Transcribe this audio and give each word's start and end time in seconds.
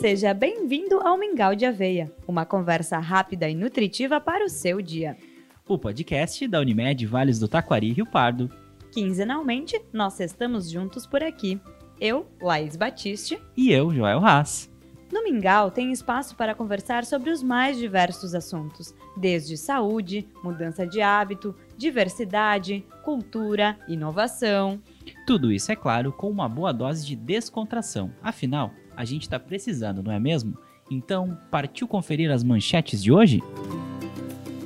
Seja 0.00 0.34
bem-vindo 0.34 1.00
ao 1.00 1.16
Mingau 1.16 1.54
de 1.54 1.64
Aveia, 1.64 2.12
uma 2.28 2.44
conversa 2.44 2.98
rápida 2.98 3.48
e 3.48 3.54
nutritiva 3.54 4.20
para 4.20 4.44
o 4.44 4.48
seu 4.48 4.82
dia. 4.82 5.16
O 5.66 5.78
podcast 5.78 6.46
da 6.46 6.60
Unimed 6.60 7.06
Vales 7.06 7.38
do 7.38 7.48
Taquari 7.48 7.92
Rio 7.92 8.04
Pardo. 8.04 8.50
Quinzenalmente, 8.92 9.80
nós 9.94 10.20
estamos 10.20 10.70
juntos 10.70 11.06
por 11.06 11.22
aqui. 11.22 11.58
Eu, 11.98 12.26
Laís 12.42 12.76
Batiste. 12.76 13.40
E 13.56 13.72
eu, 13.72 13.90
Joel 13.92 14.22
Haas. 14.22 14.70
No 15.10 15.24
Mingau 15.24 15.70
tem 15.70 15.90
espaço 15.90 16.36
para 16.36 16.54
conversar 16.54 17.06
sobre 17.06 17.30
os 17.30 17.42
mais 17.42 17.78
diversos 17.78 18.34
assuntos, 18.34 18.94
desde 19.16 19.56
saúde, 19.56 20.28
mudança 20.44 20.86
de 20.86 21.00
hábito, 21.00 21.54
diversidade, 21.76 22.84
cultura, 23.02 23.78
inovação. 23.88 24.78
Tudo 25.26 25.50
isso, 25.50 25.72
é 25.72 25.76
claro, 25.76 26.12
com 26.12 26.28
uma 26.28 26.48
boa 26.48 26.72
dose 26.72 27.06
de 27.06 27.16
descontração. 27.16 28.12
Afinal, 28.20 28.72
a 28.96 29.04
gente 29.04 29.22
está 29.22 29.38
precisando, 29.38 30.02
não 30.02 30.10
é 30.10 30.18
mesmo? 30.18 30.56
Então, 30.90 31.38
partiu 31.50 31.86
conferir 31.86 32.30
as 32.30 32.42
manchetes 32.42 33.02
de 33.02 33.12
hoje? 33.12 33.42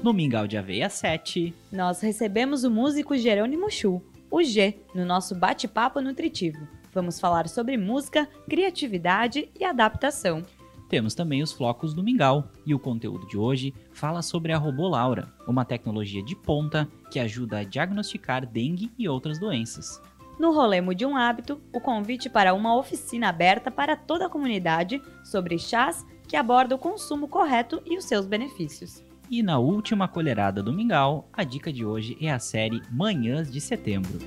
No 0.03 0.13
Mingau 0.13 0.47
de 0.47 0.57
Aveia 0.57 0.89
7, 0.89 1.53
nós 1.71 2.01
recebemos 2.01 2.65
o 2.65 2.71
músico 2.71 3.19
Jerônimo 3.19 3.71
Chu, 3.71 4.03
o 4.31 4.43
G, 4.43 4.79
no 4.95 5.05
nosso 5.05 5.35
bate-papo 5.35 6.01
nutritivo. 6.01 6.67
Vamos 6.93 7.21
falar 7.21 7.49
sobre 7.49 7.77
música, 7.77 8.29
criatividade 8.49 9.49
e 9.59 9.65
adaptação. 9.65 10.43
Temos 10.89 11.15
também 11.15 11.43
os 11.43 11.53
flocos 11.53 11.95
do 11.95 12.03
Mingau 12.03 12.51
e 12.67 12.75
o 12.75 12.79
conteúdo 12.79 13.27
de 13.29 13.39
hoje 13.39 13.73
fala 13.93 14.23
sobre 14.23 14.53
a 14.53 14.59
Robô 14.59 14.89
Laura, 14.89 15.33
uma 15.47 15.65
tecnologia 15.65 16.23
de 16.23 16.35
ponta 16.35 16.89
que 17.13 17.21
ajuda 17.21 17.59
a 17.59 17.65
diagnosticar 17.65 18.45
dengue 18.45 18.91
e 18.99 19.09
outras 19.09 19.39
doenças. 19.39 20.03
No 20.41 20.53
Rolemo 20.53 20.95
de 20.95 21.05
um 21.05 21.19
Hábito, 21.19 21.61
o 21.71 21.79
convite 21.79 22.31
para 22.31 22.55
uma 22.55 22.75
oficina 22.75 23.29
aberta 23.29 23.71
para 23.71 23.95
toda 23.95 24.25
a 24.25 24.29
comunidade 24.31 24.99
sobre 25.23 25.59
chás 25.59 26.03
que 26.27 26.35
aborda 26.35 26.75
o 26.75 26.79
consumo 26.79 27.29
correto 27.29 27.83
e 27.85 27.99
os 27.99 28.07
seus 28.07 28.25
benefícios. 28.25 29.05
E 29.31 29.43
na 29.43 29.59
última 29.59 30.09
colherada 30.09 30.63
do 30.63 30.73
Mingau, 30.73 31.29
a 31.31 31.45
dica 31.45 31.71
de 31.71 31.85
hoje 31.85 32.17
é 32.23 32.31
a 32.33 32.39
série 32.39 32.81
Manhãs 32.91 33.53
de 33.53 33.61
Setembro. 33.61 34.19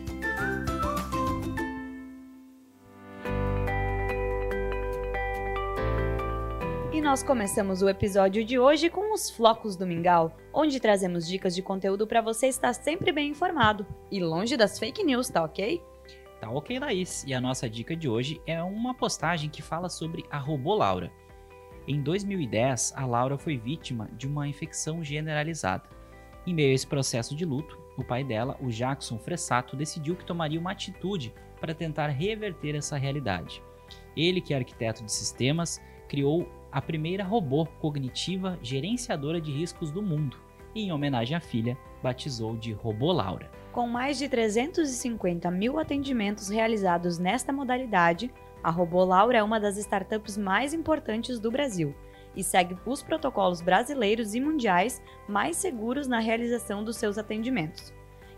nós 7.03 7.21
começamos 7.21 7.81
o 7.81 7.89
episódio 7.89 8.45
de 8.45 8.57
hoje 8.57 8.89
com 8.89 9.13
os 9.13 9.29
Flocos 9.29 9.75
do 9.75 9.85
Mingau, 9.85 10.35
onde 10.53 10.79
trazemos 10.79 11.27
dicas 11.27 11.53
de 11.53 11.61
conteúdo 11.61 12.07
para 12.07 12.21
você 12.21 12.47
estar 12.47 12.73
sempre 12.73 13.11
bem 13.11 13.29
informado 13.29 13.85
e 14.09 14.19
longe 14.19 14.55
das 14.55 14.79
fake 14.79 15.03
news, 15.03 15.27
tá 15.27 15.43
ok? 15.43 15.79
Tá 16.43 16.51
ok, 16.51 16.77
Laís. 16.77 17.23
E 17.25 17.33
a 17.33 17.39
nossa 17.39 17.69
dica 17.69 17.95
de 17.95 18.09
hoje 18.09 18.41
é 18.45 18.61
uma 18.61 18.93
postagem 18.93 19.49
que 19.49 19.61
fala 19.61 19.87
sobre 19.87 20.25
a 20.29 20.37
robô 20.37 20.75
Laura. 20.75 21.09
Em 21.87 22.01
2010, 22.01 22.91
a 22.97 23.05
Laura 23.05 23.37
foi 23.37 23.55
vítima 23.55 24.09
de 24.17 24.27
uma 24.27 24.45
infecção 24.45 25.01
generalizada. 25.01 25.89
Em 26.45 26.53
meio 26.53 26.71
a 26.71 26.73
esse 26.73 26.85
processo 26.85 27.33
de 27.33 27.45
luto, 27.45 27.79
o 27.97 28.03
pai 28.03 28.25
dela, 28.25 28.57
o 28.59 28.67
Jackson 28.67 29.17
Fressato, 29.17 29.77
decidiu 29.77 30.17
que 30.17 30.25
tomaria 30.25 30.59
uma 30.59 30.73
atitude 30.73 31.33
para 31.61 31.73
tentar 31.73 32.07
reverter 32.07 32.75
essa 32.75 32.97
realidade. 32.97 33.63
Ele, 34.13 34.41
que 34.41 34.53
é 34.53 34.57
arquiteto 34.57 35.01
de 35.01 35.13
sistemas, 35.13 35.81
criou 36.09 36.51
a 36.69 36.81
primeira 36.81 37.23
robô 37.23 37.65
cognitiva 37.79 38.59
gerenciadora 38.61 39.39
de 39.39 39.49
riscos 39.49 39.91
do 39.91 40.01
mundo 40.01 40.37
e, 40.75 40.81
em 40.81 40.91
homenagem 40.91 41.37
à 41.37 41.39
filha, 41.39 41.77
batizou 42.03 42.57
de 42.57 42.73
Robô 42.73 43.13
Laura. 43.13 43.49
Com 43.73 43.87
mais 43.87 44.19
de 44.19 44.29
350 44.29 45.49
mil 45.49 45.79
atendimentos 45.79 46.47
realizados 46.47 47.17
nesta 47.17 47.51
modalidade, 47.51 48.31
a 48.63 48.69
Robô 48.69 49.03
Laura 49.03 49.39
é 49.39 49.41
uma 49.41 49.59
das 49.59 49.77
startups 49.77 50.37
mais 50.37 50.75
importantes 50.75 51.39
do 51.39 51.49
Brasil 51.49 51.95
e 52.35 52.43
segue 52.43 52.77
os 52.85 53.01
protocolos 53.01 53.61
brasileiros 53.61 54.35
e 54.35 54.39
mundiais 54.39 55.01
mais 55.27 55.57
seguros 55.57 56.07
na 56.07 56.19
realização 56.19 56.83
dos 56.83 56.97
seus 56.97 57.17
atendimentos. 57.17 57.91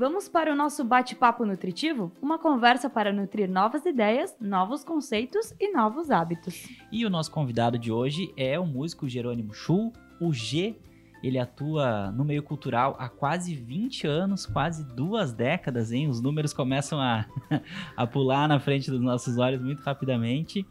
Vamos 0.00 0.30
para 0.30 0.50
o 0.50 0.56
nosso 0.56 0.82
bate-papo 0.82 1.44
nutritivo? 1.44 2.10
Uma 2.22 2.38
conversa 2.38 2.88
para 2.88 3.12
nutrir 3.12 3.50
novas 3.50 3.84
ideias, 3.84 4.34
novos 4.40 4.82
conceitos 4.82 5.52
e 5.60 5.70
novos 5.72 6.10
hábitos. 6.10 6.66
E 6.90 7.04
o 7.04 7.10
nosso 7.10 7.30
convidado 7.30 7.78
de 7.78 7.92
hoje 7.92 8.32
é 8.34 8.58
o 8.58 8.64
músico 8.64 9.06
Jerônimo 9.06 9.52
Chu, 9.52 9.92
o 10.18 10.32
G. 10.32 10.74
Ele 11.22 11.38
atua 11.38 12.10
no 12.12 12.24
meio 12.24 12.42
cultural 12.42 12.96
há 12.98 13.08
quase 13.08 13.54
20 13.54 14.06
anos, 14.06 14.46
quase 14.46 14.84
duas 14.94 15.32
décadas, 15.32 15.92
hein? 15.92 16.08
Os 16.08 16.20
números 16.20 16.52
começam 16.52 16.98
a, 16.98 17.26
a 17.96 18.06
pular 18.06 18.48
na 18.48 18.58
frente 18.58 18.90
dos 18.90 19.00
nossos 19.00 19.36
olhos 19.36 19.60
muito 19.60 19.82
rapidamente. 19.82 20.66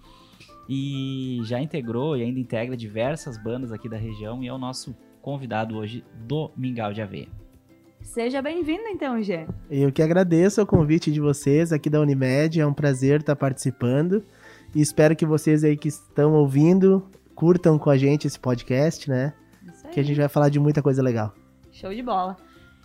E 0.68 1.40
já 1.44 1.60
integrou 1.60 2.16
e 2.16 2.22
ainda 2.22 2.40
integra 2.40 2.78
diversas 2.78 3.42
bandas 3.42 3.72
aqui 3.72 3.90
da 3.90 3.98
região 3.98 4.44
e 4.44 4.48
é 4.48 4.54
o 4.54 4.58
nosso 4.58 4.96
convidado 5.22 5.76
hoje 5.76 6.04
do 6.28 6.52
Mingau 6.56 6.94
de 6.94 7.02
Aveia. 7.02 7.28
Seja 8.02 8.42
bem-vindo 8.42 8.88
então, 8.88 9.22
Gê. 9.22 9.46
Eu 9.70 9.92
que 9.92 10.02
agradeço 10.02 10.62
o 10.62 10.66
convite 10.66 11.12
de 11.12 11.20
vocês 11.20 11.72
aqui 11.72 11.90
da 11.90 12.00
Unimed, 12.00 12.60
é 12.60 12.66
um 12.66 12.74
prazer 12.74 13.20
estar 13.20 13.36
participando 13.36 14.24
e 14.74 14.81
espero 14.81 15.16
que 15.16 15.26
vocês 15.26 15.64
aí 15.64 15.76
que 15.76 15.90
estão 15.90 16.34
ouvindo 16.34 17.08
curtam 17.36 17.78
com 17.78 17.90
a 17.90 17.98
gente 17.98 18.28
esse 18.28 18.40
podcast, 18.40 19.10
né? 19.10 19.34
Que 19.91 20.00
a 20.00 20.03
gente 20.03 20.17
vai 20.17 20.29
falar 20.29 20.50
de 20.50 20.59
muita 20.59 20.81
coisa 20.81 21.01
legal. 21.01 21.33
Show 21.72 21.94
de 21.94 22.01
bola. 22.01 22.38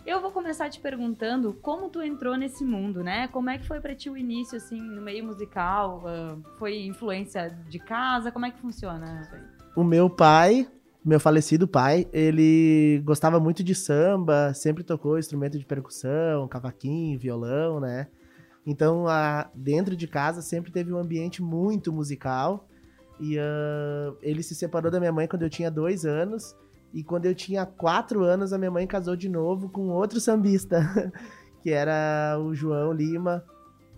Eu 0.05 0.21
vou 0.21 0.31
começar 0.31 0.69
te 0.69 0.79
perguntando 0.79 1.51
como 1.53 1.89
tu 1.89 1.99
entrou 1.99 2.37
nesse 2.37 2.63
mundo, 2.63 3.03
né? 3.03 3.27
Como 3.29 3.49
é 3.49 3.57
que 3.57 3.65
foi 3.65 3.79
para 3.79 3.95
ti 3.95 4.07
o 4.07 4.15
início, 4.15 4.55
assim, 4.55 4.79
no 4.79 5.01
meio 5.01 5.25
musical? 5.25 6.03
Uh, 6.05 6.43
foi 6.59 6.85
influência 6.85 7.49
de 7.67 7.79
casa? 7.79 8.31
Como 8.31 8.45
é 8.45 8.51
que 8.51 8.59
funciona 8.59 9.21
isso 9.21 9.33
aí? 9.33 9.41
O 9.75 9.83
meu 9.83 10.07
pai, 10.07 10.67
meu 11.03 11.19
falecido 11.19 11.67
pai, 11.67 12.07
ele 12.13 13.01
gostava 13.03 13.39
muito 13.39 13.63
de 13.63 13.73
samba, 13.73 14.53
sempre 14.53 14.83
tocou 14.83 15.17
instrumento 15.17 15.57
de 15.57 15.65
percussão, 15.65 16.47
cavaquinho, 16.47 17.17
violão, 17.17 17.79
né? 17.79 18.07
Então, 18.63 19.07
a, 19.07 19.49
dentro 19.55 19.95
de 19.95 20.07
casa 20.07 20.41
sempre 20.41 20.71
teve 20.71 20.93
um 20.93 20.97
ambiente 20.97 21.41
muito 21.41 21.91
musical. 21.91 22.67
E 23.19 23.37
uh, 23.37 24.15
ele 24.21 24.43
se 24.43 24.53
separou 24.53 24.91
da 24.91 24.99
minha 24.99 25.11
mãe 25.11 25.27
quando 25.27 25.43
eu 25.43 25.49
tinha 25.49 25.71
dois 25.71 26.05
anos. 26.05 26.55
E 26.95 27.03
quando 27.03 27.25
eu 27.25 27.35
tinha 27.35 27.65
quatro 27.65 28.23
anos, 28.23 28.53
a 28.53 28.57
minha 28.57 28.71
mãe 28.71 28.87
casou 28.87 29.17
de 29.17 29.27
novo 29.27 29.67
com 29.67 29.89
outro 29.89 30.17
sambista, 30.21 31.11
que 31.61 31.69
era 31.69 32.39
o 32.39 32.55
João 32.55 32.93
Lima, 32.93 33.43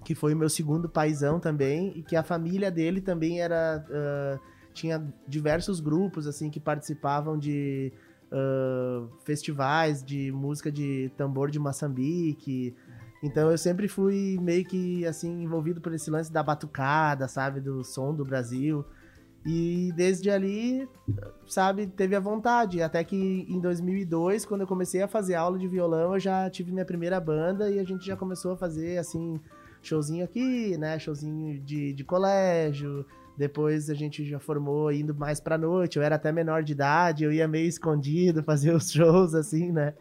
que 0.03 0.16
foi 0.16 0.34
o 0.34 0.38
meu 0.38 0.50
segundo 0.50 0.90
paizão 0.90 1.40
também. 1.40 1.94
E 1.96 2.02
que 2.02 2.16
a 2.16 2.24
família 2.24 2.72
dele 2.72 3.00
também 3.00 3.40
era. 3.40 3.86
Uh, 3.88 4.57
tinha 4.74 5.13
diversos 5.28 5.80
grupos 5.80 6.25
assim 6.25 6.50
que 6.50 6.59
participavam 6.59 7.38
de 7.38 7.94
uh, 8.31 9.07
festivais 9.24 10.03
de 10.03 10.31
música 10.31 10.72
de 10.72 11.12
tambor 11.16 11.52
de 11.52 11.59
Moçambique. 11.59 12.75
Então 13.22 13.52
eu 13.52 13.59
sempre 13.59 13.88
fui 13.88 14.40
meio 14.41 14.66
que 14.66 15.06
assim 15.06 15.44
envolvido 15.44 15.80
por 15.81 15.94
esse 15.94 16.09
lance 16.09 16.31
da 16.31 16.41
batucada, 16.41 17.28
sabe, 17.28 17.62
do 17.62 17.84
som 17.84 18.16
do 18.16 18.25
Brasil. 18.25 18.84
E 19.50 19.94
desde 19.96 20.30
ali, 20.30 20.89
sabe, 21.45 21.88
teve 21.88 22.13
a 22.18 22.19
vontade. 22.19 22.81
Até 22.81 23.01
que 23.01 23.16
em 23.48 23.62
2002, 23.62 24.45
quando 24.45 24.62
eu 24.62 24.68
comecei 24.68 25.01
a 25.01 25.07
fazer 25.07 25.36
aula 25.36 25.57
de 25.57 25.69
violão, 25.69 26.13
eu 26.13 26.19
já 26.19 26.50
tive 26.50 26.69
minha 26.69 26.83
primeira 26.83 27.18
banda 27.18 27.72
e 27.72 27.80
a 27.80 27.83
gente 27.86 28.06
já 28.06 28.18
começou 28.18 28.51
a 28.51 28.57
fazer, 28.57 28.98
assim, 28.98 29.39
showzinho 29.81 30.25
aqui, 30.25 30.77
né? 30.77 31.00
Showzinho 31.00 31.62
de, 31.62 31.94
de 31.94 32.04
colégio, 32.04 33.06
depois 33.38 33.89
a 33.89 33.94
gente 33.94 34.25
já 34.25 34.38
formou 34.38 34.92
indo 34.92 35.16
mais 35.16 35.39
pra 35.39 35.57
noite. 35.57 35.98
Eu 35.98 36.04
era 36.04 36.16
até 36.16 36.30
menor 36.30 36.62
de 36.62 36.74
idade, 36.74 37.24
eu 37.24 37.31
ia 37.31 37.48
meio 37.48 37.69
escondido 37.69 38.44
fazer 38.44 38.75
os 38.75 38.92
shows, 38.92 39.33
assim, 39.33 39.72
né? 39.72 39.94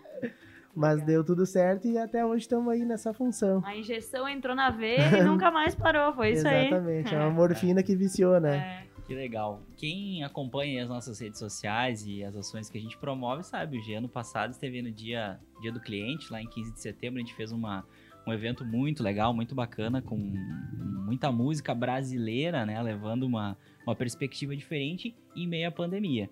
Mas 0.74 1.00
deu 1.02 1.22
tudo 1.22 1.46
certo 1.46 1.86
e 1.86 1.96
até 1.96 2.26
hoje 2.26 2.42
estamos 2.42 2.68
aí 2.68 2.84
nessa 2.84 3.14
função. 3.14 3.62
A 3.64 3.76
injeção 3.76 4.28
entrou 4.28 4.56
na 4.56 4.70
veia 4.70 5.06
e 5.18 5.22
nunca 5.22 5.52
mais 5.52 5.76
parou, 5.76 6.12
foi 6.14 6.32
isso 6.32 6.48
aí. 6.48 6.66
Exatamente, 6.66 7.14
é 7.14 7.18
uma 7.18 7.30
morfina 7.32 7.80
que 7.80 7.94
viciou, 7.94 8.40
né? 8.40 8.56
É. 8.92 8.95
Que 9.06 9.14
legal. 9.14 9.62
Quem 9.76 10.24
acompanha 10.24 10.82
as 10.82 10.88
nossas 10.88 11.20
redes 11.20 11.38
sociais 11.38 12.04
e 12.04 12.24
as 12.24 12.34
ações 12.34 12.68
que 12.68 12.76
a 12.76 12.80
gente 12.80 12.98
promove 12.98 13.44
sabe, 13.44 13.78
o 13.78 13.96
ano 13.96 14.08
passado 14.08 14.50
esteve 14.50 14.82
no 14.82 14.90
dia, 14.90 15.38
dia 15.62 15.70
do 15.70 15.78
cliente, 15.78 16.32
lá 16.32 16.42
em 16.42 16.48
15 16.48 16.72
de 16.72 16.80
setembro, 16.80 17.18
a 17.18 17.24
gente 17.24 17.34
fez 17.34 17.52
uma, 17.52 17.86
um 18.26 18.32
evento 18.32 18.64
muito 18.64 19.04
legal, 19.04 19.32
muito 19.32 19.54
bacana, 19.54 20.02
com 20.02 20.16
muita 20.16 21.30
música 21.30 21.72
brasileira, 21.72 22.66
né? 22.66 22.82
Levando 22.82 23.22
uma, 23.22 23.56
uma 23.86 23.94
perspectiva 23.94 24.56
diferente 24.56 25.14
em 25.36 25.46
meio 25.46 25.68
à 25.68 25.70
pandemia. 25.70 26.28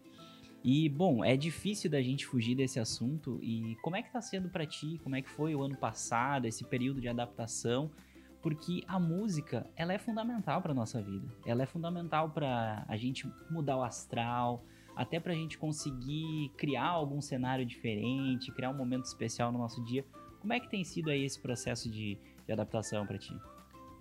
E, 0.64 0.88
bom, 0.88 1.24
é 1.24 1.36
difícil 1.36 1.88
da 1.88 2.02
gente 2.02 2.26
fugir 2.26 2.56
desse 2.56 2.80
assunto. 2.80 3.38
E 3.40 3.76
como 3.82 3.94
é 3.94 4.02
que 4.02 4.10
tá 4.10 4.20
sendo 4.20 4.48
para 4.48 4.66
ti? 4.66 4.98
Como 5.04 5.14
é 5.14 5.22
que 5.22 5.30
foi 5.30 5.54
o 5.54 5.62
ano 5.62 5.76
passado, 5.76 6.46
esse 6.46 6.64
período 6.64 7.00
de 7.00 7.06
adaptação? 7.06 7.90
Porque 8.44 8.84
a 8.86 9.00
música, 9.00 9.66
ela 9.74 9.94
é 9.94 9.98
fundamental 9.98 10.60
para 10.60 10.74
nossa 10.74 11.00
vida. 11.00 11.26
Ela 11.46 11.62
é 11.62 11.66
fundamental 11.66 12.28
para 12.28 12.84
a 12.86 12.94
gente 12.94 13.26
mudar 13.48 13.78
o 13.78 13.82
astral, 13.82 14.62
até 14.94 15.18
para 15.18 15.32
a 15.32 15.34
gente 15.34 15.56
conseguir 15.56 16.52
criar 16.54 16.88
algum 16.88 17.22
cenário 17.22 17.64
diferente, 17.64 18.52
criar 18.52 18.68
um 18.68 18.76
momento 18.76 19.06
especial 19.06 19.50
no 19.50 19.56
nosso 19.56 19.82
dia. 19.82 20.04
Como 20.42 20.52
é 20.52 20.60
que 20.60 20.68
tem 20.70 20.84
sido 20.84 21.08
aí 21.08 21.24
esse 21.24 21.40
processo 21.40 21.90
de, 21.90 22.18
de 22.46 22.52
adaptação 22.52 23.06
para 23.06 23.16
ti? 23.16 23.34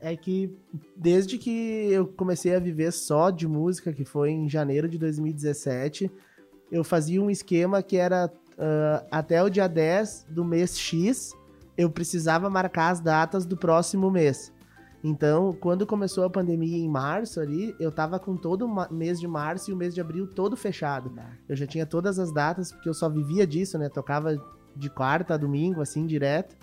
É 0.02 0.14
que 0.18 0.54
desde 0.94 1.38
que 1.38 1.88
eu 1.90 2.06
comecei 2.06 2.54
a 2.54 2.60
viver 2.60 2.92
só 2.92 3.30
de 3.30 3.48
música, 3.48 3.94
que 3.94 4.04
foi 4.04 4.32
em 4.32 4.50
janeiro 4.50 4.90
de 4.90 4.98
2017, 4.98 6.12
eu 6.70 6.84
fazia 6.84 7.22
um 7.22 7.30
esquema 7.30 7.82
que 7.82 7.96
era 7.96 8.26
uh, 8.26 9.08
até 9.10 9.42
o 9.42 9.48
dia 9.48 9.70
10 9.70 10.28
do 10.30 10.44
mês 10.44 10.78
X, 10.78 11.32
eu 11.78 11.90
precisava 11.90 12.50
marcar 12.50 12.90
as 12.90 13.00
datas 13.00 13.46
do 13.46 13.58
próximo 13.58 14.10
mês. 14.12 14.54
Então, 15.04 15.54
quando 15.60 15.86
começou 15.86 16.24
a 16.24 16.30
pandemia 16.30 16.78
em 16.78 16.88
março 16.88 17.42
ali, 17.42 17.76
eu 17.78 17.92
tava 17.92 18.18
com 18.18 18.38
todo 18.38 18.66
o 18.66 18.94
mês 18.94 19.20
de 19.20 19.28
março 19.28 19.70
e 19.70 19.74
o 19.74 19.76
mês 19.76 19.94
de 19.94 20.00
abril 20.00 20.26
todo 20.26 20.56
fechado. 20.56 21.12
Eu 21.50 21.58
já 21.58 21.68
tinha 21.68 21.86
todas 21.86 22.20
as 22.20 22.32
datas, 22.32 22.72
porque 22.72 22.88
eu 22.88 22.94
só 22.94 23.10
vivia 23.10 23.46
disso, 23.46 23.78
né? 23.78 23.90
Tocava 23.90 24.42
de 24.76 24.90
quarta 24.90 25.34
a 25.34 25.38
domingo, 25.38 25.82
assim, 25.82 26.06
direto. 26.06 26.56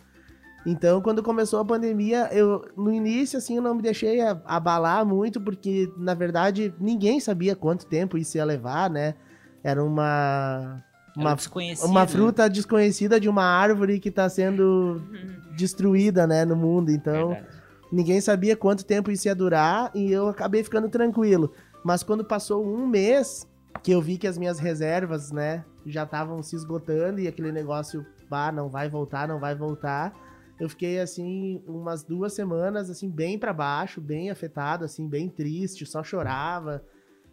Então, 0.65 1.01
quando 1.01 1.23
começou 1.23 1.61
a 1.61 1.65
pandemia, 1.65 2.29
eu 2.33 2.67
no 2.77 2.93
início 2.93 3.39
assim 3.39 3.57
eu 3.57 3.63
não 3.63 3.75
me 3.75 3.83
deixei 3.83 4.21
abalar 4.45 5.07
muito 5.07 5.41
porque 5.41 5.91
na 5.97 6.13
verdade 6.13 6.75
ninguém 6.79 7.19
sabia 7.19 7.57
quanto 7.57 7.87
tempo 7.87 8.19
isso 8.19 8.37
ia 8.37 8.45
levar, 8.45 8.91
né? 8.91 9.15
Era 9.63 9.83
uma 9.83 10.83
uma, 11.17 11.37
uma 11.85 12.07
fruta 12.07 12.49
desconhecida 12.49 13.19
de 13.21 13.29
uma 13.29 13.45
árvore 13.45 13.99
que 13.99 14.09
está 14.09 14.29
sendo 14.29 15.03
uhum. 15.13 15.57
destruída, 15.57 16.27
né, 16.27 16.45
no 16.45 16.57
mundo. 16.57 16.91
Então, 16.91 17.31
Verdade. 17.31 17.49
ninguém 17.93 18.21
sabia 18.21 18.57
quanto 18.57 18.85
tempo 18.85 19.11
isso 19.11 19.29
ia 19.29 19.35
durar 19.35 19.91
e 19.95 20.11
eu 20.11 20.29
acabei 20.29 20.63
ficando 20.63 20.89
tranquilo. 20.89 21.53
Mas 21.85 22.03
quando 22.03 22.25
passou 22.25 22.65
um 22.65 22.87
mês, 22.87 23.49
que 23.83 23.93
eu 23.93 24.01
vi 24.01 24.19
que 24.19 24.27
as 24.27 24.39
minhas 24.39 24.59
reservas, 24.59 25.31
né, 25.31 25.65
já 25.87 26.05
estavam 26.05 26.43
se 26.43 26.57
esgotando 26.57 27.21
e 27.21 27.29
aquele 27.29 27.53
negócio, 27.53 28.05
bah, 28.29 28.53
não 28.53 28.69
vai 28.69 28.89
voltar, 28.89 29.27
não 29.27 29.41
vai 29.41 29.55
voltar. 29.55 30.13
Eu 30.59 30.69
fiquei 30.69 31.01
assim 31.01 31.63
umas 31.67 32.05
duas 32.05 32.35
semanas 32.35 32.91
assim 32.91 33.09
bem 33.09 33.39
para 33.39 33.53
baixo, 33.53 34.01
bem 34.01 34.31
afetado, 34.31 34.85
assim, 34.85 35.09
bem 35.09 35.29
triste, 35.29 35.87
só 35.87 36.03
chorava 36.03 36.85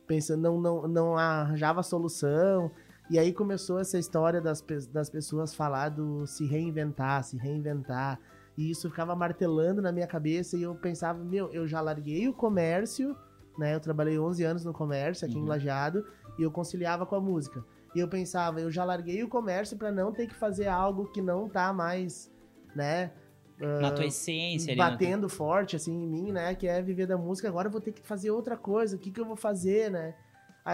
pensando, 0.07 0.41
não, 0.41 0.59
não, 0.59 0.87
não 0.87 1.17
arranjava 1.17 1.83
solução. 1.83 2.71
E 3.09 3.17
aí 3.17 3.31
começou 3.31 3.79
essa 3.79 3.97
história 3.97 4.41
das, 4.41 4.63
das 4.91 5.09
pessoas 5.09 5.55
falar 5.55 5.89
do 5.89 6.27
se 6.27 6.45
reinventar, 6.45 7.23
se 7.23 7.37
reinventar. 7.37 8.19
E 8.57 8.69
isso 8.69 8.89
ficava 8.89 9.15
martelando 9.15 9.81
na 9.81 9.91
minha 9.91 10.07
cabeça 10.07 10.57
e 10.57 10.63
eu 10.63 10.75
pensava, 10.75 11.23
meu, 11.23 11.49
eu 11.53 11.67
já 11.67 11.79
larguei 11.79 12.27
o 12.27 12.33
comércio, 12.33 13.15
né? 13.57 13.75
Eu 13.75 13.79
trabalhei 13.79 14.19
11 14.19 14.43
anos 14.43 14.65
no 14.65 14.73
comércio 14.73 15.25
aqui 15.25 15.37
uhum. 15.37 15.45
em 15.45 15.47
Lajeado 15.47 16.05
e 16.37 16.43
eu 16.43 16.51
conciliava 16.51 17.05
com 17.05 17.15
a 17.15 17.21
música. 17.21 17.63
E 17.95 17.99
eu 17.99 18.07
pensava, 18.07 18.59
eu 18.59 18.69
já 18.69 18.83
larguei 18.83 19.23
o 19.23 19.29
comércio 19.29 19.77
para 19.77 19.91
não 19.91 20.11
ter 20.11 20.27
que 20.27 20.35
fazer 20.35 20.67
algo 20.67 21.05
que 21.11 21.21
não 21.21 21.47
tá 21.47 21.71
mais, 21.71 22.31
né? 22.75 23.11
na 23.59 23.91
tua 23.91 24.05
essência. 24.05 24.75
Batendo 24.75 25.25
ali, 25.25 25.33
forte, 25.33 25.75
assim, 25.75 25.91
em 25.91 26.07
mim, 26.07 26.31
né? 26.31 26.53
Que 26.53 26.67
é 26.67 26.81
viver 26.81 27.07
da 27.07 27.17
música. 27.17 27.47
Agora 27.47 27.67
eu 27.67 27.71
vou 27.71 27.81
ter 27.81 27.91
que 27.91 28.01
fazer 28.01 28.29
outra 28.29 28.55
coisa. 28.55 28.95
O 28.95 28.99
que, 28.99 29.09
que 29.09 29.19
eu 29.19 29.25
vou 29.25 29.35
fazer, 29.35 29.89
né? 29.89 30.15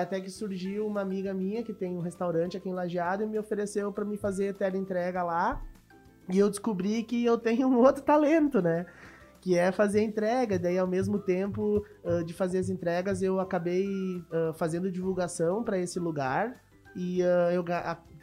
Até 0.01 0.19
que 0.19 0.31
surgiu 0.31 0.88
uma 0.88 1.01
amiga 1.01 1.36
minha 1.36 1.62
que 1.62 1.72
tem 1.72 1.95
um 1.95 2.00
restaurante 2.00 2.57
aqui 2.57 2.68
em 2.68 2.74
Lajeado 2.74 3.22
e 3.22 3.28
me 3.28 3.38
ofereceu 3.38 3.94
para 3.94 4.04
me 4.04 4.18
fazer 4.18 4.56
entrega 4.74 5.22
lá. 5.22 5.62
E 6.28 6.40
eu 6.40 6.50
descobri 6.50 7.04
que 7.04 7.24
eu 7.24 7.38
tenho 7.38 7.68
um 7.68 7.78
outro 7.78 8.01
talento, 8.01 8.60
né? 8.60 8.88
Que 9.40 9.56
é 9.56 9.72
fazer 9.72 10.01
entrega. 10.01 10.57
Daí, 10.57 10.80
ao 10.80 10.88
mesmo 10.88 11.19
tempo 11.19 11.86
uh, 12.04 12.24
de 12.24 12.34
fazer 12.34 12.57
as 12.57 12.69
entregas, 12.69 13.22
eu 13.22 13.40
acabei 13.40 13.86
uh, 14.31 14.51
fazendo 14.56 14.92
divulgação 14.92 15.63
para 15.63 15.78
esse 15.78 16.00
lugar. 16.00 16.60
E 16.95 17.22
uh, 17.22 17.51
eu 17.51 17.63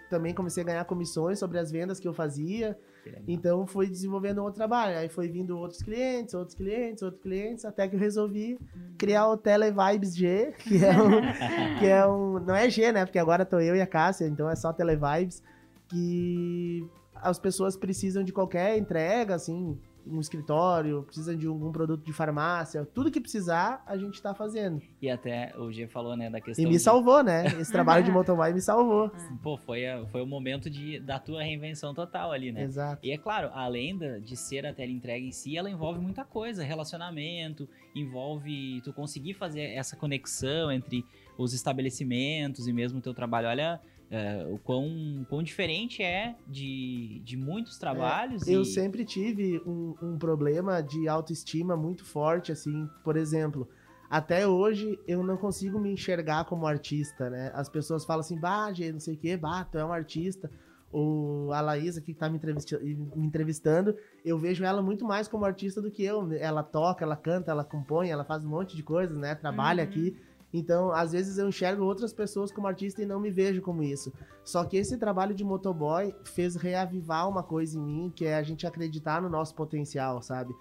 também 0.08 0.34
comecei 0.34 0.64
a 0.64 0.66
ganhar 0.66 0.84
comissões 0.86 1.38
sobre 1.38 1.56
as 1.60 1.70
vendas 1.70 2.00
que 2.00 2.08
eu 2.08 2.12
fazia. 2.12 2.76
Então 3.26 3.66
foi 3.66 3.88
desenvolvendo 3.88 4.38
outro 4.38 4.56
trabalho. 4.56 4.98
Aí 4.98 5.08
foi 5.08 5.28
vindo 5.28 5.56
outros 5.56 5.82
clientes, 5.82 6.34
outros 6.34 6.56
clientes, 6.56 7.02
outros 7.02 7.22
clientes, 7.22 7.64
até 7.64 7.88
que 7.88 7.96
eu 7.96 8.00
resolvi 8.00 8.58
criar 8.98 9.28
o 9.28 9.36
Televibes 9.36 10.16
G, 10.16 10.52
que 10.58 10.84
é 10.84 10.92
um. 11.00 11.20
que 11.78 11.86
é 11.86 12.06
um 12.06 12.38
não 12.40 12.54
é 12.54 12.68
G, 12.68 12.92
né? 12.92 13.04
Porque 13.04 13.18
agora 13.18 13.44
tô 13.44 13.58
eu 13.60 13.76
e 13.76 13.80
a 13.80 13.86
Cássia, 13.86 14.26
então 14.26 14.48
é 14.48 14.56
só 14.56 14.72
Televibes. 14.72 15.42
Que 15.88 16.88
as 17.14 17.38
pessoas 17.38 17.76
precisam 17.76 18.22
de 18.22 18.32
qualquer 18.32 18.78
entrega, 18.78 19.34
assim, 19.34 19.78
um 20.06 20.20
escritório, 20.20 21.02
precisa 21.02 21.36
de 21.36 21.46
algum 21.46 21.70
produto 21.72 22.04
de 22.04 22.12
farmácia, 22.12 22.84
tudo 22.84 23.10
que 23.10 23.20
precisar, 23.20 23.82
a 23.86 23.96
gente 23.96 24.20
tá 24.20 24.34
fazendo. 24.34 24.80
E 25.00 25.08
até 25.08 25.52
o 25.58 25.70
G 25.70 25.86
falou, 25.86 26.16
né, 26.16 26.30
da 26.30 26.40
questão. 26.40 26.64
E 26.64 26.66
me 26.66 26.74
de... 26.74 26.80
salvou, 26.80 27.22
né? 27.22 27.46
Esse 27.60 27.72
trabalho 27.72 28.04
de 28.04 28.10
motoboy 28.10 28.52
me 28.52 28.60
salvou. 28.60 29.10
Pô, 29.42 29.56
foi, 29.56 29.86
a, 29.86 30.06
foi 30.06 30.22
o 30.22 30.26
momento 30.26 30.68
de, 30.68 31.00
da 31.00 31.18
tua 31.18 31.42
reinvenção 31.42 31.94
total 31.94 32.32
ali, 32.32 32.52
né? 32.52 32.64
Exato. 32.64 33.04
E 33.04 33.10
é 33.10 33.18
claro, 33.18 33.50
além 33.52 33.96
de 34.20 34.36
ser 34.36 34.66
a 34.66 34.70
entrega 34.86 35.24
em 35.24 35.32
si, 35.32 35.56
ela 35.56 35.70
envolve 35.70 36.00
muita 36.00 36.24
coisa, 36.24 36.62
relacionamento, 36.64 37.68
envolve 37.94 38.80
tu 38.82 38.92
conseguir 38.92 39.34
fazer 39.34 39.62
essa 39.62 39.96
conexão 39.96 40.70
entre 40.70 41.04
os 41.36 41.52
estabelecimentos 41.52 42.66
e 42.66 42.72
mesmo 42.72 42.98
o 42.98 43.02
teu 43.02 43.14
trabalho. 43.14 43.48
Olha, 43.48 43.80
é, 44.10 44.44
o 44.50 44.58
quão, 44.58 45.24
quão 45.28 45.40
diferente 45.42 46.02
é 46.02 46.34
de, 46.46 47.20
de 47.24 47.36
muitos 47.36 47.76
é, 47.76 47.80
trabalhos. 47.80 48.46
É, 48.46 48.52
eu 48.52 48.64
sempre 48.64 49.04
tive 49.04 49.62
um, 49.64 49.94
um 50.02 50.18
problema 50.18 50.82
de 50.82 51.06
autoestima 51.06 51.76
muito 51.76 52.04
forte, 52.04 52.50
assim, 52.50 52.88
por 53.04 53.16
exemplo. 53.16 53.68
Até 54.10 54.44
hoje 54.44 54.98
eu 55.06 55.22
não 55.22 55.36
consigo 55.36 55.78
me 55.78 55.92
enxergar 55.92 56.44
como 56.44 56.66
artista, 56.66 57.30
né? 57.30 57.52
As 57.54 57.68
pessoas 57.68 58.04
falam 58.04 58.20
assim, 58.20 58.36
bah, 58.36 58.72
não 58.92 58.98
sei 58.98 59.14
o 59.14 59.16
quê, 59.16 59.36
bah, 59.36 59.64
tu 59.64 59.78
é 59.78 59.84
um 59.84 59.92
artista. 59.92 60.50
Ou 60.92 61.52
a 61.52 61.60
Laísa 61.60 62.00
que 62.00 62.12
tá 62.12 62.28
me, 62.28 62.40
me 62.40 63.26
entrevistando, 63.26 63.96
eu 64.24 64.36
vejo 64.36 64.64
ela 64.64 64.82
muito 64.82 65.04
mais 65.04 65.28
como 65.28 65.44
artista 65.44 65.80
do 65.80 65.88
que 65.88 66.02
eu. 66.02 66.32
Ela 66.32 66.64
toca, 66.64 67.04
ela 67.04 67.14
canta, 67.14 67.52
ela 67.52 67.62
compõe, 67.62 68.08
ela 68.08 68.24
faz 68.24 68.44
um 68.44 68.48
monte 68.48 68.74
de 68.74 68.82
coisas, 68.82 69.16
né? 69.16 69.36
Trabalha 69.36 69.84
uhum. 69.84 69.88
aqui. 69.88 70.16
Então, 70.52 70.90
às 70.90 71.12
vezes 71.12 71.38
eu 71.38 71.48
enxergo 71.48 71.84
outras 71.84 72.12
pessoas 72.12 72.50
como 72.50 72.66
artista 72.66 73.02
e 73.02 73.06
não 73.06 73.20
me 73.20 73.30
vejo 73.30 73.62
como 73.62 73.82
isso. 73.82 74.12
Só 74.44 74.64
que 74.64 74.76
esse 74.76 74.96
trabalho 74.98 75.34
de 75.34 75.44
motoboy 75.44 76.14
fez 76.24 76.56
reavivar 76.56 77.28
uma 77.28 77.42
coisa 77.42 77.78
em 77.78 77.82
mim, 77.82 78.12
que 78.14 78.24
é 78.24 78.34
a 78.34 78.42
gente 78.42 78.66
acreditar 78.66 79.22
no 79.22 79.28
nosso 79.28 79.54
potencial, 79.54 80.20
sabe? 80.22 80.52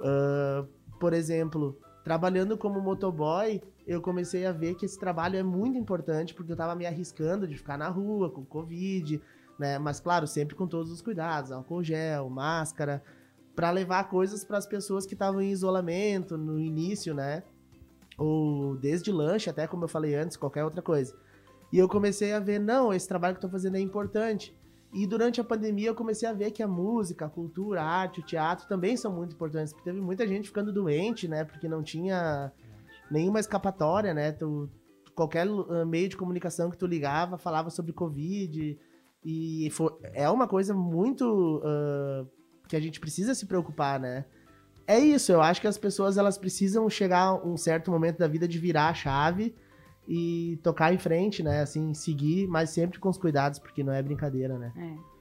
Uh, 0.00 0.68
por 1.00 1.14
exemplo, 1.14 1.78
trabalhando 2.04 2.58
como 2.58 2.80
motoboy, 2.80 3.62
eu 3.86 4.02
comecei 4.02 4.44
a 4.44 4.52
ver 4.52 4.74
que 4.74 4.84
esse 4.84 4.98
trabalho 4.98 5.36
é 5.36 5.42
muito 5.42 5.78
importante, 5.78 6.34
porque 6.34 6.52
eu 6.52 6.56
tava 6.56 6.74
me 6.74 6.84
arriscando 6.84 7.48
de 7.48 7.56
ficar 7.56 7.78
na 7.78 7.88
rua 7.88 8.30
com 8.30 8.44
Covid, 8.44 9.20
né? 9.58 9.78
Mas, 9.78 9.98
claro, 9.98 10.26
sempre 10.26 10.54
com 10.54 10.66
todos 10.66 10.92
os 10.92 11.00
cuidados, 11.00 11.52
álcool 11.52 11.82
gel, 11.82 12.28
máscara, 12.28 13.02
para 13.54 13.70
levar 13.70 14.04
coisas 14.08 14.44
para 14.44 14.58
as 14.58 14.66
pessoas 14.66 15.06
que 15.06 15.14
estavam 15.14 15.40
em 15.40 15.50
isolamento 15.50 16.36
no 16.36 16.58
início, 16.58 17.14
né? 17.14 17.42
Ou 18.22 18.76
desde 18.76 19.10
lanche 19.10 19.50
até, 19.50 19.66
como 19.66 19.84
eu 19.84 19.88
falei 19.88 20.14
antes, 20.14 20.36
qualquer 20.36 20.64
outra 20.64 20.80
coisa. 20.80 21.12
E 21.72 21.78
eu 21.78 21.88
comecei 21.88 22.32
a 22.32 22.38
ver, 22.38 22.60
não, 22.60 22.92
esse 22.92 23.08
trabalho 23.08 23.34
que 23.34 23.38
eu 23.38 23.48
tô 23.48 23.52
fazendo 23.52 23.76
é 23.76 23.80
importante. 23.80 24.56
E 24.94 25.06
durante 25.06 25.40
a 25.40 25.44
pandemia 25.44 25.88
eu 25.88 25.94
comecei 25.94 26.28
a 26.28 26.32
ver 26.32 26.52
que 26.52 26.62
a 26.62 26.68
música, 26.68 27.26
a 27.26 27.28
cultura, 27.28 27.82
a 27.82 27.84
arte, 27.84 28.20
o 28.20 28.22
teatro 28.22 28.68
também 28.68 28.96
são 28.96 29.10
muito 29.12 29.34
importantes, 29.34 29.72
porque 29.72 29.90
teve 29.90 30.00
muita 30.00 30.26
gente 30.26 30.48
ficando 30.48 30.72
doente, 30.72 31.26
né, 31.26 31.44
porque 31.44 31.66
não 31.66 31.82
tinha 31.82 32.52
nenhuma 33.10 33.40
escapatória, 33.40 34.14
né, 34.14 34.30
tu, 34.32 34.70
qualquer 35.14 35.48
ah, 35.48 35.84
meio 35.84 36.08
de 36.08 36.16
comunicação 36.16 36.70
que 36.70 36.76
tu 36.76 36.86
ligava 36.86 37.38
falava 37.38 37.70
sobre 37.70 37.92
Covid, 37.92 38.78
e 39.24 39.68
é 40.12 40.28
uma 40.28 40.46
coisa 40.46 40.74
muito 40.74 41.58
uh, 41.58 42.28
que 42.68 42.76
a 42.76 42.80
gente 42.80 43.00
precisa 43.00 43.34
se 43.34 43.46
preocupar, 43.46 43.98
né, 43.98 44.26
é 44.92 44.98
isso, 44.98 45.32
eu 45.32 45.40
acho 45.40 45.60
que 45.60 45.66
as 45.66 45.78
pessoas 45.78 46.16
elas 46.16 46.36
precisam 46.36 46.88
chegar 46.90 47.22
a 47.22 47.34
um 47.34 47.56
certo 47.56 47.90
momento 47.90 48.18
da 48.18 48.28
vida 48.28 48.46
de 48.46 48.58
virar 48.58 48.88
a 48.88 48.94
chave 48.94 49.54
e 50.06 50.58
tocar 50.62 50.92
em 50.92 50.98
frente, 50.98 51.42
né? 51.42 51.62
Assim, 51.62 51.94
seguir, 51.94 52.46
mas 52.48 52.70
sempre 52.70 52.98
com 52.98 53.08
os 53.08 53.18
cuidados, 53.18 53.58
porque 53.58 53.82
não 53.82 53.92
é 53.92 54.02
brincadeira, 54.02 54.58
né? 54.58 54.72
É. 54.76 55.12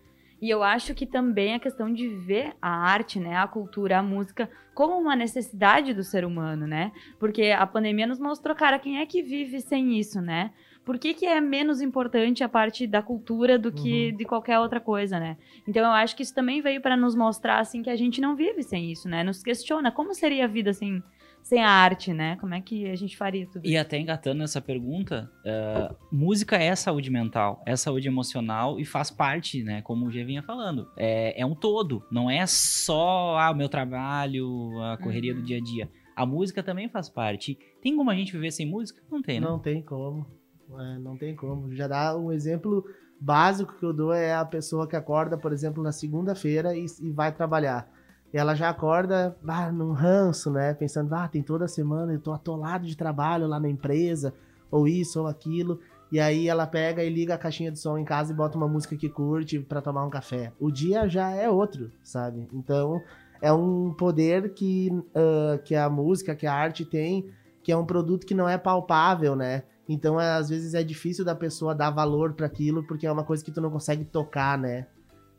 E 0.42 0.50
eu 0.50 0.64
acho 0.64 0.96
que 0.96 1.06
também 1.06 1.54
a 1.54 1.60
questão 1.60 1.94
de 1.94 2.08
ver 2.08 2.56
a 2.60 2.70
arte, 2.70 3.20
né, 3.20 3.38
a 3.38 3.48
cultura, 3.48 4.00
a 4.00 4.04
música 4.04 4.50
como 4.74 4.98
uma 4.98 5.16
necessidade 5.16 5.94
do 5.94 6.04
ser 6.04 6.26
humano, 6.26 6.66
né? 6.66 6.92
Porque 7.20 7.52
a 7.52 7.68
pandemia 7.68 8.08
nos 8.08 8.20
mostrou, 8.20 8.56
cara, 8.56 8.80
quem 8.80 9.00
é 9.00 9.06
que 9.06 9.22
vive 9.22 9.62
sem 9.62 10.00
isso, 10.00 10.20
né? 10.20 10.52
Por 10.86 10.98
que, 10.98 11.14
que 11.14 11.26
é 11.26 11.40
menos 11.40 11.82
importante 11.82 12.44
a 12.44 12.50
parte 12.50 12.88
da 12.88 13.02
cultura 13.02 13.58
do 13.58 13.72
que 13.72 14.10
uhum. 14.10 14.18
de 14.18 14.26
qualquer 14.26 14.60
outra 14.60 14.80
coisa, 14.80 15.20
né? 15.20 15.38
Então 15.68 15.84
eu 15.84 15.92
acho 15.92 16.16
que 16.16 16.24
isso 16.24 16.34
também 16.34 16.62
veio 16.62 16.82
para 16.82 16.98
nos 16.98 17.16
mostrar 17.16 17.60
assim 17.60 17.82
que 17.82 17.90
a 17.90 17.96
gente 17.96 18.20
não 18.20 18.36
vive 18.36 18.64
sem 18.64 18.92
isso, 18.92 19.08
né? 19.08 19.24
Nos 19.24 19.44
questiona 19.44 19.92
como 19.92 20.14
seria 20.14 20.46
a 20.46 20.48
vida 20.48 20.74
sem 20.74 21.04
sem 21.44 21.64
a 21.64 21.70
arte, 21.70 22.14
né? 22.14 22.36
Como 22.38 22.54
é 22.54 22.62
que 22.62 22.88
a 22.90 22.96
gente 22.96 23.18
faria 23.18 23.48
tudo 23.48 23.66
E 23.66 23.76
até 23.76 23.98
engatando 23.98 24.40
nessa 24.40 24.62
pergunta, 24.62 25.32
uh, 25.44 25.96
música 26.12 26.56
é 26.56 26.76
saúde 26.76 27.10
mental, 27.10 27.64
é 27.66 27.76
saúde 27.76 28.08
emocional 28.08 28.80
e 28.80 28.86
faz 28.86 29.10
parte, 29.10 29.64
né? 29.64 29.82
Como 29.82 30.06
o 30.06 30.12
G 30.12 30.24
vinha 30.24 30.44
falando. 30.44 30.88
É, 30.96 31.40
é 31.42 31.46
um 31.46 31.56
todo, 31.56 32.06
não 32.12 32.30
é 32.30 32.46
só 32.46 33.38
ah, 33.40 33.52
o 33.52 33.56
meu 33.56 33.70
trabalho, 33.70 34.80
a 34.84 34.98
correria 34.98 35.34
Uhum. 35.34 35.40
do 35.40 35.46
dia 35.46 35.58
a 35.58 35.62
dia. 35.62 35.90
A 36.16 36.26
música 36.26 36.62
também 36.62 36.90
faz 36.90 37.10
parte. 37.10 37.58
Tem 37.82 37.96
como 37.96 38.12
a 38.12 38.16
gente 38.16 38.32
viver 38.32 38.52
sem 38.52 38.66
música? 38.66 39.02
Não 39.10 39.22
tem, 39.22 39.40
né? 39.40 39.48
Não 39.48 39.60
tem 39.60 39.82
como. 39.82 40.41
É, 40.80 40.98
não 41.00 41.18
tem 41.18 41.36
como. 41.36 41.74
Já 41.74 41.88
dá 41.88 42.18
um 42.18 42.32
exemplo 42.32 42.86
básico 43.20 43.76
que 43.78 43.86
eu 43.86 43.94
dou 43.94 44.14
é 44.14 44.34
a 44.34 44.44
pessoa 44.44 44.88
que 44.88 44.96
acorda, 44.96 45.38
por 45.38 45.54
exemplo, 45.54 45.84
na 45.84 45.92
segunda-feira 45.92 46.76
e, 46.76 46.86
e 47.02 47.12
vai 47.12 47.32
trabalhar. 47.32 47.88
E 48.34 48.38
ela 48.38 48.56
já 48.56 48.70
acorda 48.70 49.38
ah, 49.48 49.72
num 49.72 49.92
ranço, 49.92 50.50
né? 50.50 50.74
Pensando, 50.74 51.14
ah, 51.14 51.28
tem 51.28 51.44
toda 51.44 51.68
semana, 51.68 52.14
eu 52.14 52.20
tô 52.20 52.32
atolado 52.32 52.88
de 52.88 52.96
trabalho 52.96 53.48
lá 53.48 53.60
na 53.60 53.70
empresa, 53.70 54.34
ou 54.72 54.88
isso, 54.88 55.20
ou 55.20 55.28
aquilo. 55.28 55.80
E 56.12 56.20
aí 56.20 56.48
ela 56.48 56.66
pega 56.66 57.04
e 57.04 57.10
liga 57.10 57.36
a 57.36 57.38
caixinha 57.38 57.72
de 57.72 57.80
som 57.80 57.98
em 57.98 58.06
casa 58.06 58.34
e 58.34 58.36
bota 58.36 58.58
uma 58.58 58.68
música 58.68 58.96
que 58.96 59.10
curte 59.10 59.60
pra 59.60 59.82
tomar 59.82 60.06
um 60.06 60.10
café. 60.10 60.52
O 60.60 60.72
dia 60.72 61.08
já 61.08 61.30
é 61.30 61.50
outro, 61.50 61.92
sabe? 62.04 62.48
Então 62.54 63.02
é 63.42 63.52
um 63.52 63.94
poder 63.94 64.54
que, 64.54 64.90
ah, 65.14 65.60
que 65.64 65.76
a 65.76 65.90
música, 65.90 66.36
que 66.36 66.48
a 66.48 66.54
arte 66.54 66.86
tem, 66.86 67.30
que 67.62 67.72
é 67.72 67.78
um 67.78 67.86
produto 67.86 68.26
que 68.26 68.34
não 68.34 68.48
é 68.48 68.58
palpável, 68.58 69.36
né? 69.36 69.64
Então, 69.88 70.20
é, 70.20 70.34
às 70.34 70.50
vezes 70.50 70.74
é 70.74 70.84
difícil 70.84 71.26
da 71.26 71.36
pessoa 71.36 71.76
dar 71.76 71.90
valor 71.90 72.34
para 72.34 72.46
aquilo, 72.46 72.84
porque 72.84 73.06
é 73.06 73.12
uma 73.12 73.24
coisa 73.24 73.44
que 73.44 73.52
tu 73.52 73.60
não 73.60 73.72
consegue 73.72 74.06
tocar, 74.06 74.58
né? 74.58 74.88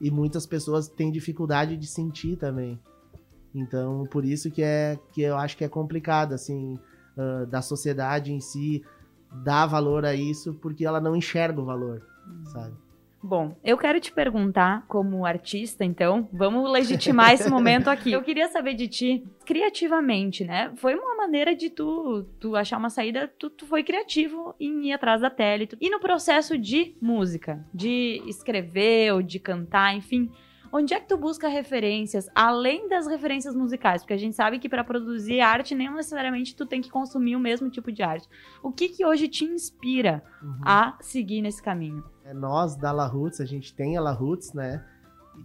E 0.01 0.11
muitas 0.11 0.47
pessoas 0.47 0.89
têm 0.89 1.11
dificuldade 1.11 1.77
de 1.77 1.87
sentir 1.87 2.37
também. 2.37 2.79
Então, 3.55 4.07
por 4.11 4.25
isso 4.25 4.51
que 4.51 4.63
é 4.63 4.99
que 5.13 5.23
eu 5.23 5.37
acho 5.37 5.57
que 5.57 5.65
é 5.65 5.69
complicado, 5.69 6.33
assim, 6.33 6.79
ah, 7.17 7.45
da 7.45 7.61
sociedade 7.61 8.33
em 8.33 8.41
si 8.41 8.83
dar 9.45 9.67
valor 9.67 10.05
a 10.05 10.15
isso, 10.15 10.55
porque 10.55 10.85
ela 10.85 11.01
não 11.01 11.17
enxerga 11.17 11.61
o 11.61 11.65
valor, 11.65 12.03
sabe? 12.53 12.75
Bom, 13.23 13.57
eu 13.62 13.79
quero 13.79 14.00
te 14.00 14.11
perguntar, 14.11 14.85
como 14.88 15.25
artista, 15.25 15.85
então, 15.85 16.29
vamos 16.33 16.69
legitimar 16.71 17.33
esse 17.33 17.49
momento 17.50 17.88
aqui. 17.88 18.11
Eu 18.12 18.23
queria 18.23 18.49
saber 18.49 18.75
de 18.75 18.88
ti, 18.88 19.25
criativamente, 19.47 20.45
né? 20.45 20.73
Foi 20.76 20.95
uma 20.97 21.14
maneira 21.17 21.55
de 21.55 21.71
tu, 21.71 22.25
tu 22.41 22.57
achar 22.57 22.79
uma 22.79 22.91
saída, 22.91 23.29
tu, 23.38 23.49
tu 23.49 23.64
foi 23.67 23.85
criativo 23.85 24.55
em 24.59 24.88
ir 24.88 24.93
atrás 24.93 25.21
da 25.21 25.31
tela. 25.31 25.62
E, 25.62 25.67
tu- 25.69 25.76
e 25.81 25.88
no 25.88 26.00
processo 26.00 26.59
de 26.59 26.97
música, 27.00 27.64
de 27.73 28.21
escrever 28.26 29.12
ou 29.14 29.23
de 29.23 29.38
cantar, 29.38 29.95
enfim. 29.95 30.31
Onde 30.75 30.95
é 30.95 30.99
que 31.00 31.07
tu 31.07 31.19
busca 31.19 31.49
referências, 31.49 32.26
além 32.35 32.88
das 32.88 33.07
referências 33.07 33.55
musicais? 33.55 34.00
Porque 34.02 34.14
a 34.14 34.19
gente 34.19 34.35
sabe 34.35 34.59
que 34.59 34.71
para 34.71 34.83
produzir 34.83 35.41
arte, 35.41 35.75
nem 35.75 35.91
necessariamente 35.93 36.57
tu 36.57 36.64
tem 36.64 36.81
que 36.81 36.88
consumir 36.91 37.37
o 37.37 37.41
mesmo 37.41 37.69
tipo 37.69 37.93
de 37.93 38.02
arte. 38.02 38.26
O 38.62 38.73
que 38.73 38.88
que 38.88 39.05
hoje 39.05 39.29
te 39.29 39.45
inspira 39.45 40.23
Uhum. 40.43 40.61
a 40.64 40.97
seguir 41.00 41.43
nesse 41.43 41.62
caminho? 41.62 42.02
É 42.33 42.35
nós 42.35 42.75
da 42.75 42.91
La 42.91 43.07
Roots, 43.07 43.41
a 43.43 43.45
gente 43.45 43.75
tem 43.75 43.97
a 43.99 44.01
La 44.01 44.11
Roots, 44.12 44.55
né? 44.55 44.83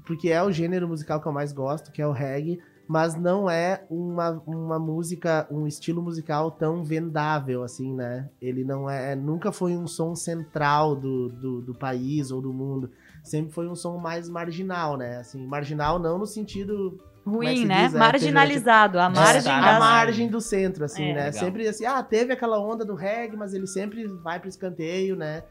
Porque 0.06 0.30
é 0.30 0.42
o 0.42 0.52
gênero 0.52 0.88
musical 0.88 1.22
que 1.22 1.28
eu 1.28 1.34
mais 1.34 1.52
gosto, 1.52 1.92
que 1.92 2.02
é 2.02 2.08
o 2.08 2.14
reggae, 2.14 2.60
mas 2.88 3.16
não 3.16 3.50
é 3.50 3.84
uma, 3.90 4.42
uma 4.48 4.80
música, 4.80 5.46
um 5.52 5.68
estilo 5.68 6.02
musical 6.02 6.50
tão 6.50 6.86
vendável 6.86 7.62
assim, 7.64 7.94
né? 7.94 8.30
Ele 8.42 8.64
não 8.64 8.90
é, 8.90 9.16
nunca 9.16 9.52
foi 9.52 9.76
um 9.76 9.86
som 9.86 10.16
central 10.16 10.96
do, 10.96 11.28
do, 11.28 11.62
do 11.62 11.76
país 11.76 12.32
ou 12.32 12.42
do 12.42 12.54
mundo. 12.54 12.90
Sempre 13.22 13.52
foi 13.52 13.68
um 13.68 13.76
som 13.76 13.98
mais 13.98 14.30
marginal, 14.30 14.96
né? 14.96 15.18
Assim, 15.18 15.46
marginal 15.46 16.00
não 16.00 16.18
no 16.18 16.26
sentido 16.26 16.98
é 17.26 17.30
ruim, 17.30 17.58
se 17.58 17.66
né? 17.66 17.84
diz? 17.84 17.96
É, 17.96 17.98
Marginalizado, 17.98 19.00
a 19.00 19.10
De 19.10 19.16
margem 19.20 19.52
a 19.52 19.80
margem 19.80 20.30
do 20.30 20.40
centro, 20.40 20.86
assim, 20.86 21.10
É. 21.10 21.14
né? 21.14 21.26
Legal. 21.26 21.34
Sempre 21.44 21.68
assim, 21.68 21.86
ah, 21.86 22.02
teve 22.02 22.32
aquela 22.32 22.58
onda 22.58 22.86
do 22.86 22.96
reggae, 22.96 23.36
mas 23.36 23.54
ele 23.54 23.68
sempre 23.68 24.08
vai 24.08 24.40
pro 24.40 24.48
escanteio, 24.48 25.18
né? 25.18 25.44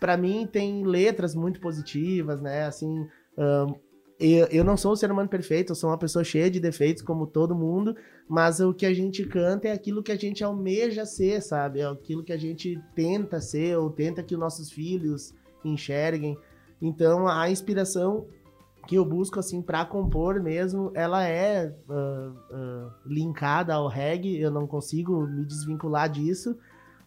Pra 0.00 0.16
mim 0.16 0.48
tem 0.50 0.84
letras 0.84 1.34
muito 1.34 1.60
positivas, 1.60 2.40
né? 2.40 2.64
Assim, 2.64 3.06
ahn, 3.36 3.74
eu, 4.18 4.46
eu 4.46 4.64
não 4.64 4.76
sou 4.76 4.92
um 4.92 4.96
ser 4.96 5.10
humano 5.10 5.28
perfeito, 5.28 5.72
eu 5.72 5.76
sou 5.76 5.90
uma 5.90 5.98
pessoa 5.98 6.24
cheia 6.24 6.50
de 6.50 6.60
defeitos, 6.60 7.02
como 7.02 7.26
todo 7.26 7.54
mundo, 7.54 7.96
mas 8.28 8.60
o 8.60 8.72
que 8.72 8.86
a 8.86 8.94
gente 8.94 9.24
canta 9.24 9.68
é 9.68 9.72
aquilo 9.72 10.02
que 10.02 10.12
a 10.12 10.16
gente 10.16 10.44
almeja 10.44 11.04
ser, 11.04 11.42
sabe? 11.42 11.80
É 11.80 11.86
aquilo 11.86 12.22
que 12.22 12.32
a 12.32 12.36
gente 12.36 12.80
tenta 12.94 13.40
ser, 13.40 13.76
ou 13.76 13.90
tenta 13.90 14.22
que 14.22 14.34
os 14.34 14.40
nossos 14.40 14.70
filhos 14.70 15.34
enxerguem. 15.64 16.38
Então, 16.80 17.26
a 17.26 17.50
inspiração 17.50 18.26
que 18.86 18.96
eu 18.96 19.04
busco, 19.04 19.40
assim, 19.40 19.62
pra 19.62 19.84
compor 19.84 20.40
mesmo, 20.40 20.90
ela 20.94 21.26
é 21.26 21.74
ah, 21.88 22.32
ah, 22.52 22.94
linkada 23.06 23.74
ao 23.74 23.88
reggae, 23.88 24.40
eu 24.40 24.50
não 24.50 24.66
consigo 24.66 25.26
me 25.26 25.44
desvincular 25.44 26.08
disso, 26.08 26.56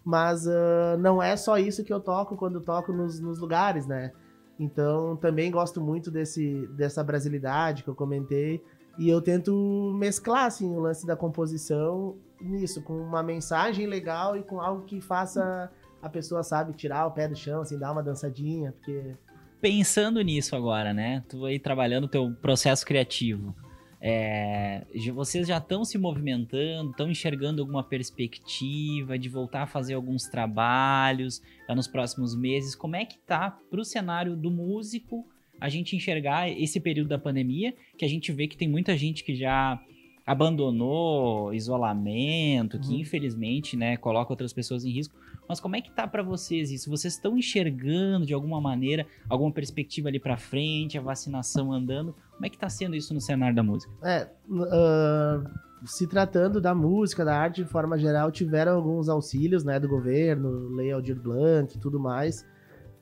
mas 0.08 0.48
ah, 0.48 0.96
não 0.98 1.22
é 1.22 1.36
só 1.36 1.58
isso 1.58 1.84
que 1.84 1.92
eu 1.92 2.00
toco 2.00 2.38
quando 2.38 2.62
toco 2.62 2.94
nos, 2.94 3.20
nos 3.20 3.40
lugares, 3.40 3.86
né? 3.86 4.14
Então, 4.58 5.18
também 5.18 5.52
gosto 5.52 5.82
muito 5.82 6.10
desse, 6.10 6.66
dessa 6.68 7.04
brasilidade 7.04 7.84
que 7.84 7.90
eu 7.90 7.94
comentei, 7.94 8.64
e 8.98 9.10
eu 9.10 9.22
tento 9.22 9.94
mesclar, 10.00 10.46
assim, 10.46 10.74
o 10.74 10.80
lance 10.80 11.06
da 11.06 11.18
composição 11.18 12.16
nisso, 12.40 12.82
com 12.82 12.94
uma 12.94 13.22
mensagem 13.22 13.86
legal 13.86 14.38
e 14.38 14.44
com 14.44 14.62
algo 14.62 14.86
que 14.86 15.02
faça 15.02 15.70
a 16.02 16.08
pessoa, 16.08 16.42
sabe, 16.42 16.72
tirar 16.72 17.06
o 17.06 17.12
pé 17.12 17.28
do 17.28 17.36
chão, 17.36 17.62
assim, 17.62 17.78
dar 17.78 17.92
uma 17.92 18.02
dançadinha, 18.02 18.72
porque 18.72 19.14
Pensando 19.60 20.22
nisso 20.22 20.56
agora, 20.56 20.94
né? 20.94 21.24
Tu 21.28 21.44
aí 21.44 21.60
trabalhando 21.60 22.06
o 22.06 22.08
teu 22.08 22.32
processo 22.42 22.86
criativo. 22.86 23.54
É, 24.00 24.86
vocês 25.14 25.48
já 25.48 25.58
estão 25.58 25.84
se 25.84 25.98
movimentando, 25.98 26.92
estão 26.92 27.10
enxergando 27.10 27.62
alguma 27.62 27.84
perspectiva 27.84 29.18
de 29.18 29.28
voltar 29.28 29.64
a 29.64 29.68
fazer 29.68 29.96
alguns 29.96 30.24
trabalhos 30.26 31.42
nos 31.70 31.88
próximos 31.88 32.36
meses? 32.36 32.76
Como 32.76 32.96
é 32.96 33.06
que 33.06 33.18
tá 33.18 33.52
pro 33.70 33.84
cenário 33.84 34.36
do 34.36 34.52
músico 34.52 35.26
a 35.60 35.70
gente 35.70 35.96
enxergar 35.96 36.48
esse 36.50 36.80
período 36.80 37.08
da 37.08 37.18
pandemia, 37.18 37.74
que 37.98 38.06
a 38.06 38.08
gente 38.08 38.32
vê 38.32 38.48
que 38.48 38.56
tem 38.56 38.68
muita 38.68 38.96
gente 38.96 39.24
que 39.24 39.36
já 39.36 39.82
abandonou 40.26 41.54
isolamento, 41.54 42.80
que 42.80 42.90
Uhum. 42.90 43.00
infelizmente, 43.00 43.76
né, 43.78 43.98
coloca 43.98 44.32
outras 44.32 44.54
pessoas 44.54 44.84
em 44.86 44.92
risco. 44.92 45.16
Mas 45.48 45.60
como 45.62 45.78
é 45.78 45.82
que 45.82 45.90
tá 45.90 46.06
pra 46.06 46.22
vocês 46.22 46.70
isso? 46.70 46.90
Vocês 46.90 47.14
estão 47.14 47.38
enxergando 47.38 48.26
de 48.26 48.34
alguma 48.34 48.60
maneira 48.60 49.08
alguma 49.30 49.52
perspectiva 49.52 50.10
ali 50.10 50.20
pra 50.20 50.36
frente, 50.36 50.98
a 50.98 51.02
vacinação 51.02 51.72
andando? 51.72 52.14
Como 52.38 52.46
é 52.46 52.50
que 52.50 52.58
tá 52.58 52.70
sendo 52.70 52.96
isso 52.96 53.14
no 53.16 53.20
cenário 53.20 53.56
da 53.56 53.64
música? 53.64 53.92
É, 54.04 54.30
ah, 54.72 55.42
se 55.86 56.06
tratando 56.08 56.62
da 56.62 56.74
música, 56.76 57.26
da 57.26 57.36
arte 57.36 57.64
de 57.64 57.70
forma 57.70 57.98
geral, 57.98 58.32
tiveram 58.32 58.76
alguns 58.76 59.10
auxílios, 59.10 59.64
né, 59.64 59.80
do 59.80 59.88
governo, 59.88 60.70
Lei 60.76 60.92
Aldir 60.92 61.20
Blanc 61.20 61.76
e 61.76 61.80
tudo 61.80 62.00
mais. 62.00 62.46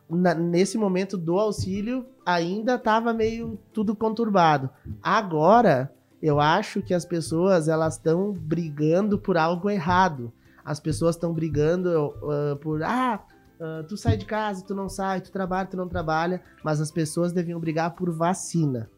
Na- 0.09 0.33
nesse 0.33 0.77
momento 0.77 1.17
do 1.17 1.37
auxílio, 1.37 2.05
ainda 2.25 2.75
estava 2.75 3.13
meio 3.13 3.59
tudo 3.73 3.93
conturbado. 3.95 4.69
Agora, 5.03 5.91
eu 6.21 6.39
acho 6.39 6.81
que 6.81 6.93
as 6.93 7.05
pessoas 7.05 7.67
elas 7.67 7.95
estão 7.95 8.31
brigando 8.31 9.17
por 9.19 9.35
algo 9.37 9.69
errado. 9.69 10.31
As 10.63 10.79
pessoas 10.79 11.15
estão 11.15 11.33
brigando 11.33 11.89
ah, 12.31 12.55
por 12.61 12.81
ah, 12.83 13.21
ah, 13.59 13.83
tu 13.87 13.97
sai 13.97 14.15
de 14.15 14.25
casa, 14.25 14.63
tu 14.65 14.73
não 14.73 14.87
sai, 14.87 15.19
tu 15.21 15.31
trabalha, 15.31 15.67
tu 15.67 15.75
não 15.77 15.87
trabalha, 15.89 16.41
mas 16.63 16.79
as 16.79 16.89
pessoas 16.91 17.33
deviam 17.33 17.59
brigar 17.59 17.95
por 17.95 18.11
vacina. 18.11 18.89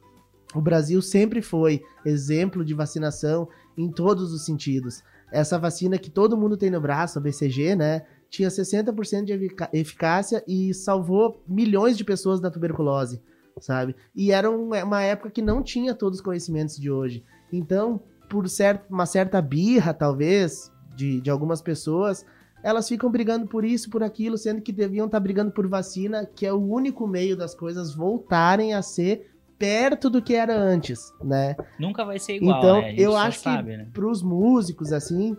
O 0.55 0.61
Brasil 0.61 1.01
sempre 1.01 1.41
foi 1.41 1.81
exemplo 2.05 2.63
de 2.63 2.73
vacinação 2.73 3.47
em 3.77 3.91
todos 3.91 4.31
os 4.33 4.45
sentidos. 4.45 5.03
Essa 5.31 5.59
vacina 5.59 5.97
que 5.97 6.09
todo 6.09 6.37
mundo 6.37 6.55
tem 6.55 6.69
no 6.69 6.79
braço, 6.79 7.19
a 7.19 7.21
BCG, 7.21 7.75
né? 7.75 8.03
Tinha 8.29 8.49
60% 8.49 9.25
de 9.25 9.55
eficácia 9.73 10.43
e 10.47 10.73
salvou 10.73 11.41
milhões 11.47 11.97
de 11.97 12.03
pessoas 12.03 12.39
da 12.39 12.49
tuberculose, 12.49 13.21
sabe? 13.59 13.95
E 14.15 14.31
era 14.31 14.49
um- 14.49 14.73
uma 14.73 15.01
época 15.01 15.29
que 15.29 15.41
não 15.41 15.61
tinha 15.61 15.93
todos 15.93 16.19
os 16.19 16.25
conhecimentos 16.25 16.77
de 16.77 16.89
hoje. 16.89 17.23
Então, 17.51 18.01
por 18.29 18.47
cer- 18.49 18.81
uma 18.89 19.05
certa 19.05 19.41
birra, 19.41 19.93
talvez, 19.93 20.71
de, 20.95 21.21
de 21.21 21.29
algumas 21.29 21.61
pessoas, 21.61 22.25
elas 22.63 22.87
ficam 22.87 23.09
brigando 23.11 23.47
por 23.47 23.63
isso, 23.63 23.89
por 23.89 24.03
aquilo, 24.03 24.37
sendo 24.37 24.61
que 24.61 24.71
deviam 24.71 25.05
estar 25.05 25.19
brigando 25.19 25.51
por 25.51 25.67
vacina, 25.67 26.25
que 26.25 26.45
é 26.45 26.51
o 26.51 26.57
único 26.61 27.05
meio 27.07 27.37
das 27.37 27.53
coisas 27.53 27.93
voltarem 27.93 28.73
a 28.73 28.81
ser 28.81 29.29
perto 29.57 30.09
do 30.09 30.21
que 30.21 30.35
era 30.35 30.55
antes, 30.55 31.13
né? 31.23 31.55
Nunca 31.79 32.05
vai 32.05 32.19
ser 32.19 32.35
igual, 32.35 32.59
Então, 32.59 32.81
né? 32.81 32.93
Eu 32.97 33.15
acho 33.15 33.37
que 33.37 33.43
sabe, 33.43 33.77
né? 33.77 33.87
Para 33.93 34.07
os 34.07 34.21
músicos, 34.21 34.93
assim, 34.93 35.35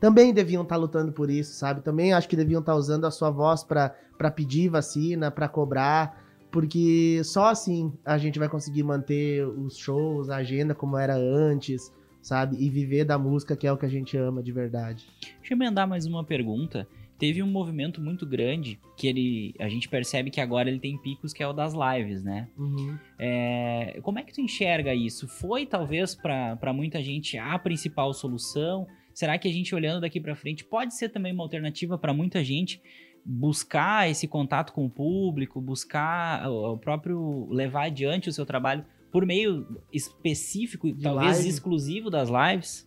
também 0.00 0.32
deviam 0.32 0.62
estar 0.62 0.76
lutando 0.76 1.12
por 1.12 1.30
isso, 1.30 1.54
sabe? 1.54 1.80
Também 1.82 2.12
acho 2.12 2.28
que 2.28 2.36
deviam 2.36 2.60
estar 2.60 2.74
usando 2.74 3.06
a 3.06 3.10
sua 3.10 3.30
voz 3.30 3.64
para 3.64 4.30
pedir 4.30 4.68
vacina, 4.68 5.30
para 5.30 5.48
cobrar, 5.48 6.22
porque 6.50 7.20
só 7.24 7.46
assim 7.46 7.92
a 8.04 8.16
gente 8.18 8.38
vai 8.38 8.48
conseguir 8.48 8.82
manter 8.82 9.46
os 9.46 9.76
shows, 9.76 10.30
a 10.30 10.36
agenda 10.36 10.74
como 10.74 10.96
era 10.96 11.16
antes, 11.16 11.92
sabe? 12.22 12.56
E 12.58 12.70
viver 12.70 13.04
da 13.04 13.18
música 13.18 13.56
que 13.56 13.66
é 13.66 13.72
o 13.72 13.76
que 13.76 13.86
a 13.86 13.88
gente 13.88 14.16
ama 14.16 14.42
de 14.42 14.52
verdade. 14.52 15.06
Deixa 15.20 15.52
eu 15.52 15.56
emendar 15.56 15.88
mais 15.88 16.06
uma 16.06 16.24
pergunta. 16.24 16.86
Teve 17.24 17.42
um 17.42 17.50
movimento 17.50 18.02
muito 18.02 18.26
grande 18.26 18.78
que 18.98 19.06
ele, 19.06 19.54
a 19.58 19.66
gente 19.66 19.88
percebe 19.88 20.30
que 20.30 20.42
agora 20.42 20.68
ele 20.68 20.78
tem 20.78 20.98
picos 20.98 21.32
que 21.32 21.42
é 21.42 21.48
o 21.48 21.54
das 21.54 21.72
lives, 21.72 22.22
né? 22.22 22.50
Uhum. 22.54 22.98
É, 23.18 23.98
como 24.02 24.18
é 24.18 24.22
que 24.22 24.30
tu 24.30 24.42
enxerga 24.42 24.94
isso? 24.94 25.26
Foi 25.26 25.64
talvez 25.64 26.14
para 26.14 26.70
muita 26.74 27.02
gente 27.02 27.38
a 27.38 27.58
principal 27.58 28.12
solução? 28.12 28.86
Será 29.14 29.38
que 29.38 29.48
a 29.48 29.50
gente 29.50 29.74
olhando 29.74 30.02
daqui 30.02 30.20
para 30.20 30.36
frente 30.36 30.66
pode 30.66 30.94
ser 30.94 31.08
também 31.08 31.32
uma 31.32 31.42
alternativa 31.42 31.96
para 31.96 32.12
muita 32.12 32.44
gente 32.44 32.82
buscar 33.24 34.06
esse 34.10 34.28
contato 34.28 34.74
com 34.74 34.84
o 34.84 34.90
público, 34.90 35.62
buscar 35.62 36.46
o 36.50 36.76
próprio 36.76 37.48
levar 37.50 37.84
adiante 37.84 38.28
o 38.28 38.32
seu 38.34 38.44
trabalho 38.44 38.84
por 39.10 39.24
meio 39.24 39.66
específico, 39.90 40.92
De 40.92 41.02
talvez 41.02 41.36
live? 41.36 41.48
exclusivo 41.48 42.10
das 42.10 42.28
lives? 42.28 42.86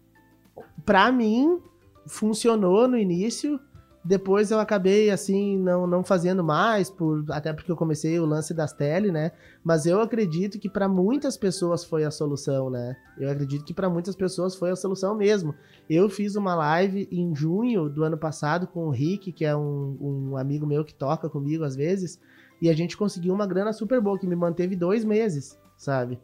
Pra 0.85 1.11
mim, 1.11 1.59
funcionou 2.07 2.87
no 2.87 2.97
início. 2.97 3.59
Depois 4.03 4.51
eu 4.51 4.59
acabei, 4.59 5.09
assim, 5.09 5.57
não, 5.57 5.85
não 5.85 6.03
fazendo 6.03 6.43
mais, 6.43 6.89
por, 6.89 7.25
até 7.29 7.51
porque 7.51 7.71
eu 7.71 7.75
comecei 7.75 8.17
o 8.19 8.25
lance 8.25 8.53
das 8.53 8.71
tele, 8.71 9.11
né? 9.11 9.31
Mas 9.63 9.85
eu 9.85 9.99
acredito 9.99 10.57
que 10.57 10.69
pra 10.69 10.87
muitas 10.87 11.35
pessoas 11.35 11.83
foi 11.83 12.05
a 12.05 12.11
solução, 12.11 12.69
né? 12.69 12.95
Eu 13.17 13.29
acredito 13.29 13.65
que 13.65 13.73
pra 13.73 13.89
muitas 13.89 14.15
pessoas 14.15 14.55
foi 14.55 14.71
a 14.71 14.75
solução 14.75 15.13
mesmo. 15.13 15.53
Eu 15.89 16.09
fiz 16.09 16.35
uma 16.35 16.55
live 16.55 17.07
em 17.11 17.35
junho 17.35 17.89
do 17.89 18.03
ano 18.03 18.17
passado 18.17 18.65
com 18.67 18.87
o 18.87 18.91
Rick, 18.91 19.33
que 19.33 19.43
é 19.43 19.55
um, 19.55 19.97
um 19.99 20.37
amigo 20.37 20.65
meu 20.65 20.85
que 20.85 20.93
toca 20.93 21.29
comigo 21.29 21.65
às 21.65 21.75
vezes, 21.75 22.19
e 22.61 22.69
a 22.69 22.73
gente 22.73 22.95
conseguiu 22.95 23.33
uma 23.33 23.45
grana 23.45 23.73
super 23.73 23.99
boa, 23.99 24.17
que 24.17 24.27
me 24.27 24.35
manteve 24.35 24.75
dois 24.75 25.03
meses, 25.03 25.59
sabe? 25.75 26.19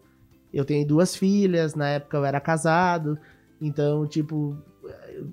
Eu 0.54 0.64
tenho 0.64 0.88
duas 0.88 1.16
filhas, 1.16 1.76
na 1.76 1.90
época 1.90 2.16
eu 2.16 2.24
era 2.24 2.40
casado, 2.40 3.18
então, 3.60 4.06
tipo, 4.06 4.58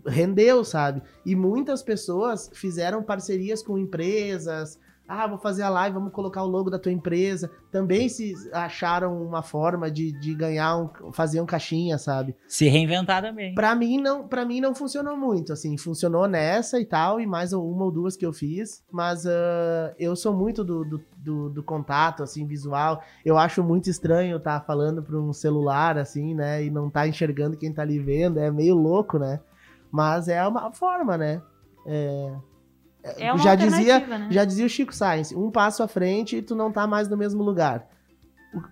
rendeu, 0.07 0.65
sabe? 0.65 1.03
E 1.25 1.35
muitas 1.35 1.83
pessoas 1.83 2.51
fizeram 2.53 3.03
parcerias 3.03 3.63
com 3.63 3.79
empresas. 3.79 4.79
Ah, 5.13 5.27
vou 5.27 5.39
fazer 5.39 5.63
a 5.63 5.69
live, 5.69 5.95
vamos 5.95 6.13
colocar 6.13 6.45
o 6.45 6.47
logo 6.47 6.71
da 6.71 6.79
tua 6.79 6.93
empresa. 6.93 7.51
Também 7.73 8.09
se 8.09 8.33
acharam 8.53 9.21
uma 9.21 9.43
forma 9.43 9.91
de, 9.91 10.13
de 10.13 10.33
ganhar 10.35 10.77
um, 10.77 11.13
fazer 11.13 11.41
um 11.41 11.47
caixinha, 11.47 11.99
sabe? 11.99 12.37
Se 12.47 12.69
reinventar 12.69 13.21
também. 13.21 13.53
Pra 13.53 13.75
mim 13.75 14.01
não, 14.01 14.29
para 14.29 14.45
mim 14.45 14.61
não 14.61 14.73
funcionou 14.73 15.17
muito, 15.17 15.53
assim, 15.53 15.77
funcionou 15.77 16.29
nessa 16.29 16.79
e 16.79 16.85
tal 16.87 17.21
e 17.21 17.27
mais 17.27 17.53
uma 17.53 17.85
ou 17.85 17.91
duas 17.91 18.17
que 18.17 18.25
eu 18.25 18.33
fiz, 18.33 18.85
mas 18.89 19.27
ah, 19.27 19.93
eu 19.99 20.15
sou 20.15 20.33
muito 20.33 20.63
do, 20.63 20.85
do, 20.85 21.03
do, 21.17 21.51
do 21.51 21.63
contato, 21.63 22.23
assim, 22.23 22.47
visual. 22.47 23.03
Eu 23.25 23.37
acho 23.37 23.65
muito 23.65 23.91
estranho 23.91 24.37
estar 24.37 24.61
falando 24.61 25.03
para 25.03 25.19
um 25.19 25.33
celular, 25.33 25.99
assim, 25.99 26.35
né, 26.37 26.65
e 26.65 26.71
não 26.71 26.89
tá 26.89 27.09
enxergando 27.09 27.57
quem 27.57 27.73
tá 27.73 27.83
ali 27.83 27.99
vendo, 27.99 28.39
é 28.39 28.49
meio 28.49 28.77
louco, 28.77 29.19
né? 29.19 29.41
Mas 29.91 30.29
é 30.29 30.47
uma 30.47 30.73
forma, 30.73 31.19
né? 31.19 31.43
É, 31.85 32.33
É 33.03 33.37
já 33.39 33.55
dizia, 33.55 34.07
né? 34.07 34.29
já 34.31 34.45
dizia 34.45 34.67
o 34.67 34.69
Chico 34.69 34.95
Sainz, 34.95 35.33
um 35.33 35.51
passo 35.51 35.83
à 35.83 35.89
frente 35.89 36.37
e 36.37 36.43
tu 36.43 36.55
não 36.55 36.71
tá 36.71 36.87
mais 36.87 37.09
no 37.09 37.17
mesmo 37.17 37.43
lugar. 37.43 37.87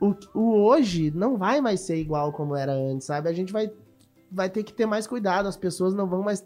O, 0.00 0.08
o, 0.08 0.16
o 0.34 0.64
hoje 0.64 1.10
não 1.14 1.36
vai 1.36 1.60
mais 1.60 1.80
ser 1.80 1.96
igual 1.96 2.32
como 2.32 2.54
era 2.54 2.72
antes, 2.72 3.06
sabe? 3.06 3.28
A 3.28 3.32
gente 3.32 3.52
vai, 3.52 3.70
vai 4.30 4.50
ter 4.50 4.62
que 4.64 4.72
ter 4.72 4.86
mais 4.86 5.06
cuidado, 5.06 5.46
as 5.46 5.56
pessoas 5.56 5.94
não 5.94 6.06
vão 6.06 6.22
mais 6.22 6.44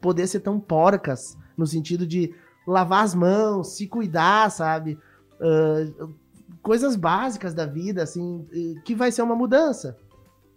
poder 0.00 0.26
ser 0.26 0.40
tão 0.40 0.60
porcas, 0.60 1.36
no 1.56 1.66
sentido 1.66 2.06
de 2.06 2.34
lavar 2.66 3.04
as 3.04 3.14
mãos, 3.14 3.76
se 3.76 3.86
cuidar, 3.86 4.50
sabe? 4.50 4.98
Ah, 5.40 6.08
coisas 6.62 6.96
básicas 6.96 7.52
da 7.54 7.66
vida, 7.66 8.02
assim, 8.02 8.46
que 8.84 8.94
vai 8.94 9.12
ser 9.12 9.22
uma 9.22 9.36
mudança, 9.36 9.96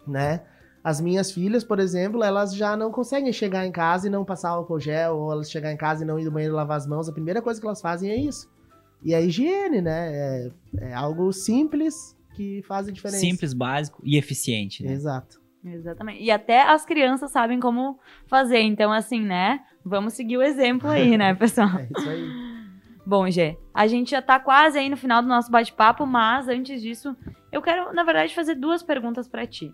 né? 0.06 0.42
As 0.88 1.02
minhas 1.02 1.30
filhas, 1.30 1.62
por 1.62 1.78
exemplo, 1.78 2.24
elas 2.24 2.54
já 2.54 2.74
não 2.74 2.90
conseguem 2.90 3.30
chegar 3.30 3.66
em 3.66 3.70
casa 3.70 4.06
e 4.06 4.10
não 4.10 4.24
passar 4.24 4.48
álcool 4.48 4.80
gel, 4.80 5.18
ou 5.18 5.30
elas 5.30 5.50
chegar 5.50 5.70
em 5.70 5.76
casa 5.76 6.02
e 6.02 6.06
não 6.06 6.18
ir 6.18 6.24
no 6.24 6.30
banheiro 6.30 6.54
lavar 6.54 6.78
as 6.78 6.86
mãos. 6.86 7.10
A 7.10 7.12
primeira 7.12 7.42
coisa 7.42 7.60
que 7.60 7.66
elas 7.66 7.82
fazem 7.82 8.10
é 8.10 8.16
isso. 8.16 8.50
E 9.02 9.14
a 9.14 9.20
higiene, 9.20 9.82
né? 9.82 10.10
É, 10.10 10.50
é 10.78 10.94
algo 10.94 11.30
simples 11.30 12.16
que 12.34 12.62
faz 12.62 12.88
a 12.88 12.90
diferença. 12.90 13.20
Simples, 13.20 13.52
básico 13.52 14.00
e 14.02 14.16
eficiente. 14.16 14.82
Né? 14.82 14.90
Exato. 14.90 15.38
Exatamente. 15.62 16.22
E 16.22 16.30
até 16.30 16.62
as 16.62 16.86
crianças 16.86 17.30
sabem 17.32 17.60
como 17.60 17.98
fazer. 18.26 18.60
Então, 18.60 18.90
assim, 18.90 19.20
né? 19.20 19.60
Vamos 19.84 20.14
seguir 20.14 20.38
o 20.38 20.42
exemplo 20.42 20.88
aí, 20.88 21.18
né, 21.18 21.34
pessoal? 21.36 21.68
É 21.80 21.86
isso 21.98 22.08
aí. 22.08 22.30
Bom, 23.04 23.28
Gê, 23.28 23.58
a 23.74 23.86
gente 23.86 24.12
já 24.12 24.22
tá 24.22 24.40
quase 24.40 24.78
aí 24.78 24.88
no 24.88 24.96
final 24.96 25.20
do 25.20 25.28
nosso 25.28 25.50
bate-papo, 25.50 26.06
mas 26.06 26.48
antes 26.48 26.80
disso, 26.80 27.14
eu 27.52 27.60
quero, 27.60 27.92
na 27.92 28.04
verdade, 28.04 28.34
fazer 28.34 28.54
duas 28.54 28.82
perguntas 28.82 29.28
pra 29.28 29.46
ti. 29.46 29.70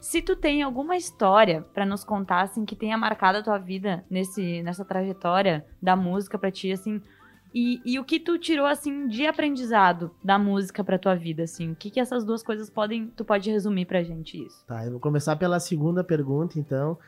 Se 0.00 0.22
tu 0.22 0.36
tem 0.36 0.62
alguma 0.62 0.96
história 0.96 1.62
pra 1.74 1.84
nos 1.84 2.04
contar, 2.04 2.42
assim, 2.42 2.64
que 2.64 2.76
tenha 2.76 2.96
marcado 2.96 3.38
a 3.38 3.42
tua 3.42 3.58
vida 3.58 4.04
nesse, 4.08 4.62
nessa 4.62 4.84
trajetória 4.84 5.66
da 5.82 5.96
música 5.96 6.38
pra 6.38 6.50
ti, 6.50 6.70
assim, 6.70 7.00
e, 7.54 7.80
e 7.84 7.98
o 7.98 8.04
que 8.04 8.20
tu 8.20 8.38
tirou, 8.38 8.66
assim, 8.66 9.08
de 9.08 9.26
aprendizado 9.26 10.10
da 10.22 10.38
música 10.38 10.84
pra 10.84 10.98
tua 10.98 11.14
vida, 11.14 11.42
assim, 11.42 11.72
o 11.72 11.74
que 11.74 11.90
que 11.90 11.98
essas 11.98 12.24
duas 12.24 12.42
coisas 12.42 12.68
podem, 12.68 13.08
tu 13.16 13.24
pode 13.24 13.50
resumir 13.50 13.86
pra 13.86 14.02
gente 14.02 14.44
isso? 14.44 14.64
Tá, 14.66 14.84
eu 14.84 14.92
vou 14.92 15.00
começar 15.00 15.36
pela 15.36 15.58
segunda 15.58 16.04
pergunta, 16.04 16.58
então. 16.58 16.98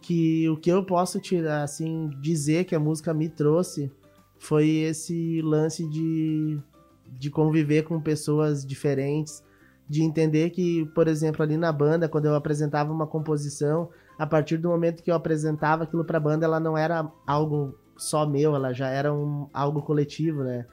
Que 0.00 0.48
o 0.48 0.56
que 0.56 0.68
eu 0.68 0.84
posso 0.84 1.20
tirar, 1.20 1.62
assim, 1.62 2.10
dizer 2.20 2.64
que 2.64 2.74
a 2.74 2.80
música 2.80 3.14
me 3.14 3.28
trouxe 3.28 3.92
foi 4.36 4.68
esse 4.68 5.40
lance 5.42 5.88
de, 5.88 6.58
de 7.06 7.30
conviver 7.30 7.82
com 7.84 8.00
pessoas 8.00 8.66
diferentes, 8.66 9.44
de 9.92 10.02
entender 10.02 10.48
que, 10.48 10.86
por 10.94 11.06
exemplo, 11.06 11.42
ali 11.42 11.58
na 11.58 11.70
banda, 11.70 12.08
quando 12.08 12.24
eu 12.24 12.34
apresentava 12.34 12.90
uma 12.90 13.06
composição, 13.06 13.90
a 14.18 14.26
partir 14.26 14.56
do 14.56 14.70
momento 14.70 15.02
que 15.02 15.10
eu 15.10 15.14
apresentava 15.14 15.84
aquilo 15.84 16.02
pra 16.02 16.18
banda, 16.18 16.46
ela 16.46 16.58
não 16.58 16.78
era 16.78 17.12
algo 17.26 17.78
só 17.94 18.26
meu, 18.26 18.56
ela 18.56 18.72
já 18.72 18.88
era 18.88 19.12
um, 19.12 19.50
algo 19.52 19.82
coletivo, 19.82 20.44
né? 20.44 20.64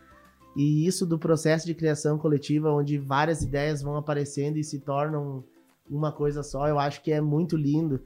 E 0.55 0.87
isso 0.87 1.05
do 1.05 1.19
processo 1.19 1.65
de 1.65 1.73
criação 1.73 2.17
coletiva, 2.17 2.71
onde 2.71 2.97
várias 2.97 3.41
ideias 3.41 3.81
vão 3.81 3.97
aparecendo 3.97 4.55
e 4.55 4.63
se 4.63 4.79
tornam 4.79 5.43
uma 5.89 6.13
coisa 6.13 6.41
só, 6.41 6.69
eu 6.69 6.79
acho 6.79 7.03
que 7.03 7.11
é 7.11 7.19
muito 7.19 7.57
lindo. 7.57 7.99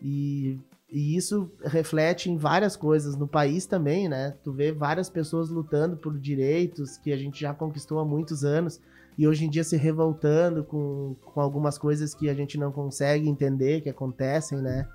E, 0.00 0.60
e 0.88 1.16
isso 1.16 1.50
reflete 1.64 2.30
em 2.30 2.36
várias 2.36 2.76
coisas 2.76 3.16
no 3.16 3.26
país 3.26 3.66
também, 3.66 4.08
né? 4.08 4.36
Tu 4.44 4.52
vê 4.52 4.70
várias 4.70 5.10
pessoas 5.10 5.50
lutando 5.50 5.96
por 5.96 6.16
direitos 6.16 6.98
que 6.98 7.12
a 7.12 7.16
gente 7.16 7.40
já 7.40 7.52
conquistou 7.52 7.98
há 7.98 8.04
muitos 8.04 8.44
anos 8.44 8.80
e 9.18 9.26
hoje 9.28 9.44
em 9.44 9.50
dia 9.50 9.64
se 9.64 9.76
revoltando 9.76 10.64
com, 10.64 11.14
com 11.24 11.40
algumas 11.40 11.76
coisas 11.78 12.14
que 12.14 12.28
a 12.30 12.34
gente 12.34 12.58
não 12.58 12.72
consegue 12.72 13.28
entender 13.28 13.80
que 13.80 13.88
acontecem, 13.90 14.58
né? 14.58 14.86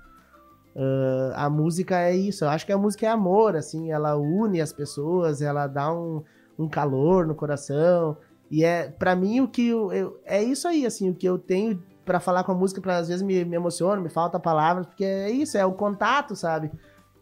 Ah, 0.76 1.46
a 1.46 1.50
música 1.50 1.98
é 2.00 2.14
isso, 2.14 2.44
eu 2.44 2.48
acho 2.50 2.64
que 2.66 2.72
a 2.72 2.78
música 2.78 3.06
é 3.06 3.08
amor, 3.08 3.56
assim, 3.56 3.90
ela 3.90 4.16
une 4.16 4.60
as 4.60 4.72
pessoas, 4.72 5.42
ela 5.42 5.66
dá 5.66 5.92
um, 5.92 6.22
um 6.58 6.68
calor 6.68 7.26
no 7.26 7.34
coração. 7.34 8.16
E 8.50 8.64
é, 8.64 8.88
para 8.88 9.14
mim, 9.16 9.40
o 9.40 9.48
que 9.48 9.68
eu, 9.68 9.92
eu- 9.92 10.20
é 10.24 10.42
isso 10.42 10.66
aí, 10.68 10.86
assim, 10.86 11.10
o 11.10 11.14
que 11.14 11.28
eu 11.28 11.38
tenho 11.38 11.82
pra 12.04 12.20
falar 12.20 12.42
com 12.44 12.52
a 12.52 12.54
música, 12.54 12.80
pra, 12.80 12.96
às 12.96 13.08
vezes 13.08 13.22
me, 13.22 13.44
me 13.44 13.56
emociona, 13.56 14.00
me 14.00 14.08
falta 14.08 14.38
palavras, 14.40 14.86
porque 14.86 15.04
é 15.04 15.30
isso, 15.30 15.58
é 15.58 15.66
o 15.66 15.72
contato, 15.72 16.34
sabe? 16.34 16.70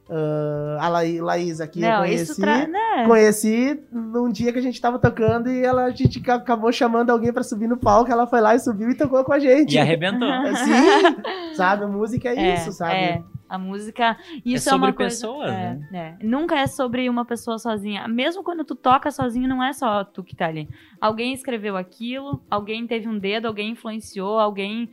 Ah, 0.08 0.78
a 0.80 0.88
Laí- 0.88 1.20
Laís 1.20 1.60
aqui 1.60 1.82
eu 1.82 1.88
Não, 1.90 1.98
conheci, 1.98 2.22
isso 2.32 2.40
tra... 2.40 2.66
né? 2.68 3.04
conheci 3.06 3.80
num 3.90 4.30
dia 4.30 4.52
que 4.52 4.58
a 4.58 4.62
gente 4.62 4.80
tava 4.80 4.98
tocando 4.98 5.50
e 5.50 5.64
ela, 5.64 5.84
a 5.84 5.90
gente 5.90 6.20
ca- 6.20 6.36
acabou 6.36 6.70
chamando 6.72 7.10
alguém 7.10 7.32
pra 7.32 7.42
subir 7.42 7.66
no 7.66 7.76
palco, 7.76 8.10
ela 8.10 8.26
foi 8.26 8.40
lá 8.40 8.54
e 8.54 8.58
subiu 8.60 8.88
e 8.90 8.94
tocou 8.96 9.24
com 9.24 9.32
a 9.32 9.38
gente. 9.40 9.74
E 9.74 9.78
arrebentou. 9.78 10.30
Assim, 10.30 10.70
sabe? 11.54 11.84
A 11.84 11.88
música 11.88 12.28
é, 12.28 12.36
É, 12.38 12.54
isso, 12.54 12.70
sabe? 12.72 12.94
É, 12.94 13.22
a 13.48 13.58
música. 13.58 14.16
Isso 14.44 14.68
é, 14.68 14.70
sobre 14.72 14.88
uma 14.88 14.92
coisa, 14.92 15.10
pessoas, 15.16 15.50
é, 15.50 15.78
né? 15.90 16.16
é. 16.20 16.24
Nunca 16.24 16.56
é 16.56 16.66
sobre 16.68 17.08
uma 17.08 17.24
pessoa 17.24 17.58
sozinha. 17.58 18.06
Mesmo 18.06 18.44
quando 18.44 18.64
tu 18.64 18.74
toca 18.76 19.10
sozinho, 19.10 19.48
não 19.48 19.62
é 19.62 19.72
só 19.72 20.04
tu 20.04 20.22
que 20.22 20.36
tá 20.36 20.46
ali. 20.46 20.68
Alguém 21.00 21.32
escreveu 21.32 21.76
aquilo, 21.76 22.40
alguém 22.50 22.86
teve 22.86 23.08
um 23.08 23.18
dedo, 23.18 23.46
alguém 23.46 23.70
influenciou, 23.72 24.38
alguém. 24.38 24.88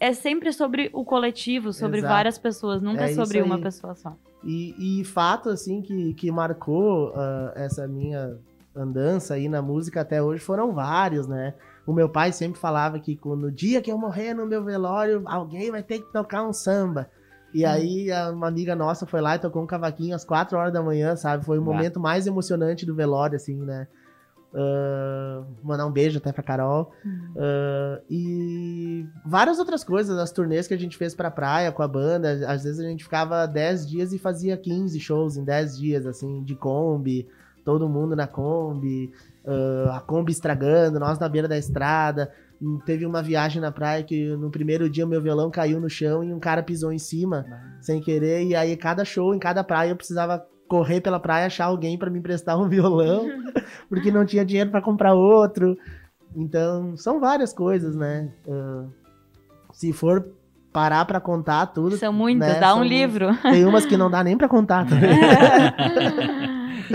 É 0.00 0.12
sempre 0.12 0.52
sobre 0.52 0.90
o 0.92 1.04
coletivo, 1.04 1.72
sobre 1.72 1.98
Exato. 1.98 2.12
várias 2.12 2.36
pessoas, 2.38 2.82
nunca 2.82 3.02
É 3.06 3.10
é 3.10 3.14
sobre 3.14 3.40
uma 3.42 3.58
pessoa 3.58 3.94
só. 3.94 4.14
E, 4.46 5.00
e 5.00 5.04
fato, 5.04 5.48
assim, 5.50 5.82
que, 5.82 6.14
que 6.14 6.30
marcou 6.30 7.12
ah, 7.16 7.52
essa 7.56 7.86
minha 7.88 8.38
andança 8.74 9.34
aí 9.34 9.48
na 9.48 9.60
música 9.60 10.02
até 10.02 10.22
hoje 10.22 10.40
foram 10.42 10.72
vários, 10.72 11.26
né? 11.26 11.54
O 11.86 11.92
meu 11.92 12.08
pai 12.08 12.32
sempre 12.32 12.60
falava 12.60 12.98
que 13.00 13.18
no 13.24 13.50
dia 13.50 13.80
que 13.82 13.90
eu 13.90 13.98
morrer 13.98 14.34
no 14.34 14.46
meu 14.46 14.62
velório, 14.62 15.22
alguém 15.26 15.70
vai 15.70 15.82
ter 15.82 16.00
que 16.00 16.12
tocar 16.12 16.44
um 16.44 16.52
samba. 16.52 17.08
E 17.54 17.64
Hum. 17.64 17.68
aí 17.68 18.08
uma 18.32 18.48
amiga 18.48 18.76
nossa 18.76 19.06
foi 19.06 19.20
lá 19.20 19.36
e 19.36 19.38
tocou 19.38 19.62
um 19.62 19.66
cavaquinho 19.66 20.14
às 20.14 20.24
quatro 20.24 20.58
horas 20.58 20.72
da 20.72 20.82
manhã, 20.82 21.16
sabe? 21.16 21.44
Foi 21.44 21.58
o 21.58 21.62
momento 21.62 21.98
mais 21.98 22.26
emocionante 22.26 22.84
do 22.84 22.94
velório, 22.94 23.36
assim, 23.36 23.56
né? 23.56 23.86
Ah, 24.58 25.44
mandar 25.62 25.86
um 25.86 25.92
beijo 25.92 26.16
até 26.16 26.32
pra 26.32 26.42
Carol. 26.42 26.90
Ah, 27.36 28.00
e 28.08 29.06
várias 29.24 29.58
outras 29.58 29.84
coisas, 29.84 30.18
as 30.18 30.32
turnês 30.32 30.66
que 30.66 30.72
a 30.72 30.78
gente 30.78 30.96
fez 30.96 31.14
pra 31.14 31.30
praia 31.30 31.70
com 31.70 31.82
a 31.82 31.88
banda. 31.88 32.30
Às 32.48 32.64
vezes 32.64 32.80
a 32.80 32.88
gente 32.88 33.04
ficava 33.04 33.46
10 33.46 33.86
dias 33.86 34.12
e 34.14 34.18
fazia 34.18 34.56
15 34.56 34.98
shows 34.98 35.36
em 35.36 35.44
10 35.44 35.76
dias, 35.76 36.06
assim, 36.06 36.42
de 36.42 36.54
Kombi, 36.54 37.28
todo 37.64 37.88
mundo 37.88 38.16
na 38.16 38.26
Kombi, 38.26 39.12
ah, 39.46 39.96
a 39.96 40.00
Kombi 40.00 40.32
estragando, 40.32 40.98
nós 40.98 41.18
na 41.18 41.28
beira 41.28 41.46
da 41.46 41.58
estrada. 41.58 42.32
Teve 42.86 43.04
uma 43.04 43.22
viagem 43.22 43.60
na 43.60 43.70
praia 43.70 44.02
que 44.02 44.34
no 44.36 44.50
primeiro 44.50 44.88
dia 44.88 45.04
o 45.04 45.08
meu 45.08 45.20
violão 45.20 45.50
caiu 45.50 45.78
no 45.78 45.90
chão 45.90 46.24
e 46.24 46.32
um 46.32 46.40
cara 46.40 46.62
pisou 46.62 46.90
em 46.90 46.98
cima 46.98 47.44
sem 47.82 48.00
querer. 48.00 48.46
E 48.46 48.56
aí, 48.56 48.74
cada 48.78 49.04
show, 49.04 49.34
em 49.34 49.38
cada 49.38 49.62
praia, 49.62 49.90
eu 49.90 49.96
precisava 49.96 50.42
correr 50.68 51.00
pela 51.00 51.20
praia 51.20 51.46
achar 51.46 51.66
alguém 51.66 51.98
para 51.98 52.10
me 52.10 52.18
emprestar 52.18 52.58
um 52.60 52.68
violão, 52.68 53.28
porque 53.88 54.10
não 54.10 54.24
tinha 54.24 54.44
dinheiro 54.44 54.70
para 54.70 54.82
comprar 54.82 55.14
outro. 55.14 55.76
Então, 56.34 56.96
são 56.96 57.20
várias 57.20 57.52
coisas, 57.52 57.96
né? 57.96 58.30
Uh, 58.46 58.90
se 59.72 59.92
for 59.92 60.26
parar 60.72 61.04
para 61.06 61.18
contar 61.18 61.66
tudo. 61.66 61.96
São 61.96 62.12
muitas, 62.12 62.48
né? 62.48 62.60
dá 62.60 62.68
São 62.68 62.80
um 62.80 62.84
livro. 62.84 63.34
Tem 63.40 63.64
umas 63.64 63.86
que 63.86 63.96
não 63.96 64.10
dá 64.10 64.22
nem 64.22 64.36
para 64.36 64.48
contar 64.48 64.86
também. 64.86 65.18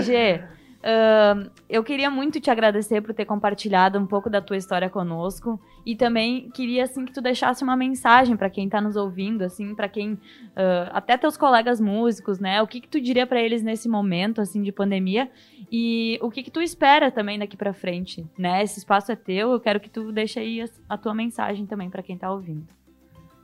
Ahn, 0.84 1.48
eu 1.68 1.84
queria 1.84 2.10
muito 2.10 2.40
te 2.40 2.50
agradecer 2.50 3.00
por 3.00 3.14
ter 3.14 3.24
compartilhado 3.24 3.98
um 3.98 4.06
pouco 4.06 4.28
da 4.28 4.40
tua 4.40 4.56
história 4.56 4.90
conosco 4.90 5.60
e 5.86 5.94
também 5.94 6.50
queria 6.50 6.82
assim 6.82 7.04
que 7.04 7.12
tu 7.12 7.20
deixasse 7.20 7.62
uma 7.62 7.76
mensagem 7.76 8.36
para 8.36 8.50
quem 8.50 8.68
tá 8.68 8.80
nos 8.80 8.96
ouvindo, 8.96 9.42
assim, 9.42 9.76
para 9.76 9.88
quem 9.88 10.18
ah, 10.56 10.90
até 10.92 11.16
teus 11.16 11.36
colegas 11.36 11.80
músicos, 11.80 12.40
né? 12.40 12.60
O 12.60 12.66
que 12.66 12.80
que 12.80 12.88
tu 12.88 13.00
diria 13.00 13.24
para 13.26 13.40
eles 13.40 13.62
nesse 13.62 13.88
momento 13.88 14.40
assim 14.40 14.60
de 14.60 14.72
pandemia 14.72 15.30
e 15.70 16.18
o 16.20 16.30
que 16.30 16.42
que 16.42 16.50
tu 16.50 16.60
espera 16.60 17.12
também 17.12 17.38
daqui 17.38 17.56
para 17.56 17.72
frente, 17.72 18.26
né? 18.36 18.62
Esse 18.64 18.80
espaço 18.80 19.12
é 19.12 19.16
teu, 19.16 19.52
eu 19.52 19.60
quero 19.60 19.78
que 19.78 19.88
tu 19.88 20.10
deixe 20.10 20.40
aí 20.40 20.62
a, 20.62 20.68
a 20.88 20.98
tua 20.98 21.14
mensagem 21.14 21.64
também 21.64 21.88
para 21.88 22.02
quem 22.02 22.18
tá 22.18 22.32
ouvindo. 22.32 22.66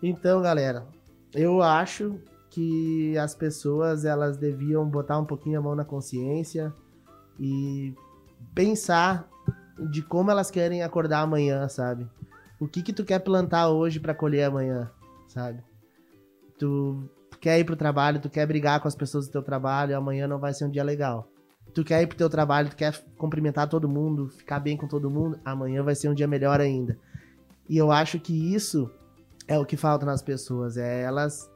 Então, 0.03 0.43
galera, 0.43 0.87
eu 1.33 1.63
acho 1.63 2.19
que 2.51 3.17
as 3.17 3.33
pessoas 3.35 4.05
elas 4.05 4.37
deviam 4.37 4.85
botar 4.89 5.19
um 5.19 5.25
pouquinho 5.25 5.61
a 5.61 5.63
mão 5.63 5.77
na 5.77 5.85
consciência 5.85 6.75
e 7.39 7.95
pensar 8.55 9.29
de 9.91 10.03
como 10.03 10.31
elas 10.31 10.51
querem 10.51 10.83
acordar 10.83 11.21
amanhã, 11.21 11.69
sabe? 11.69 12.09
O 12.61 12.67
que 12.67 12.83
que 12.83 12.93
tu 12.93 13.05
quer 13.05 13.21
plantar 13.21 13.69
hoje 13.69 14.01
pra 14.01 14.15
colher 14.15 14.45
amanhã, 14.45 14.91
sabe? 15.29 15.63
Tu 16.59 17.09
quer 17.41 17.59
ir 17.61 17.65
pro 17.65 17.77
trabalho, 17.77 18.21
tu 18.21 18.29
quer 18.29 18.47
brigar 18.47 18.81
com 18.81 18.89
as 18.89 18.97
pessoas 18.97 19.27
do 19.27 19.33
teu 19.33 19.43
trabalho, 19.43 19.97
amanhã 19.97 20.27
não 20.27 20.39
vai 20.39 20.53
ser 20.53 20.65
um 20.65 20.71
dia 20.71 20.83
legal. 20.83 21.29
Tu 21.73 21.85
quer 21.85 22.03
ir 22.03 22.07
pro 22.07 22.17
teu 22.17 22.29
trabalho, 22.29 22.71
tu 22.71 22.77
quer 22.77 23.01
cumprimentar 23.17 23.69
todo 23.69 23.89
mundo, 23.89 24.29
ficar 24.29 24.59
bem 24.59 24.77
com 24.77 24.89
todo 24.89 25.11
mundo, 25.11 25.39
amanhã 25.45 25.83
vai 25.83 25.95
ser 25.95 26.09
um 26.09 26.15
dia 26.15 26.27
melhor 26.27 26.61
ainda. 26.61 26.99
E 27.69 27.77
eu 27.77 27.93
acho 27.93 28.19
que 28.19 28.55
isso 28.55 28.91
é 29.47 29.59
o 29.59 29.65
que 29.65 29.77
falta 29.77 30.05
nas 30.05 30.23
pessoas, 30.23 30.77
é 30.77 31.03
elas 31.03 31.49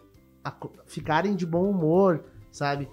ficarem 0.87 1.35
de 1.35 1.47
bom 1.47 1.69
humor, 1.69 2.25
sabe? 2.51 2.89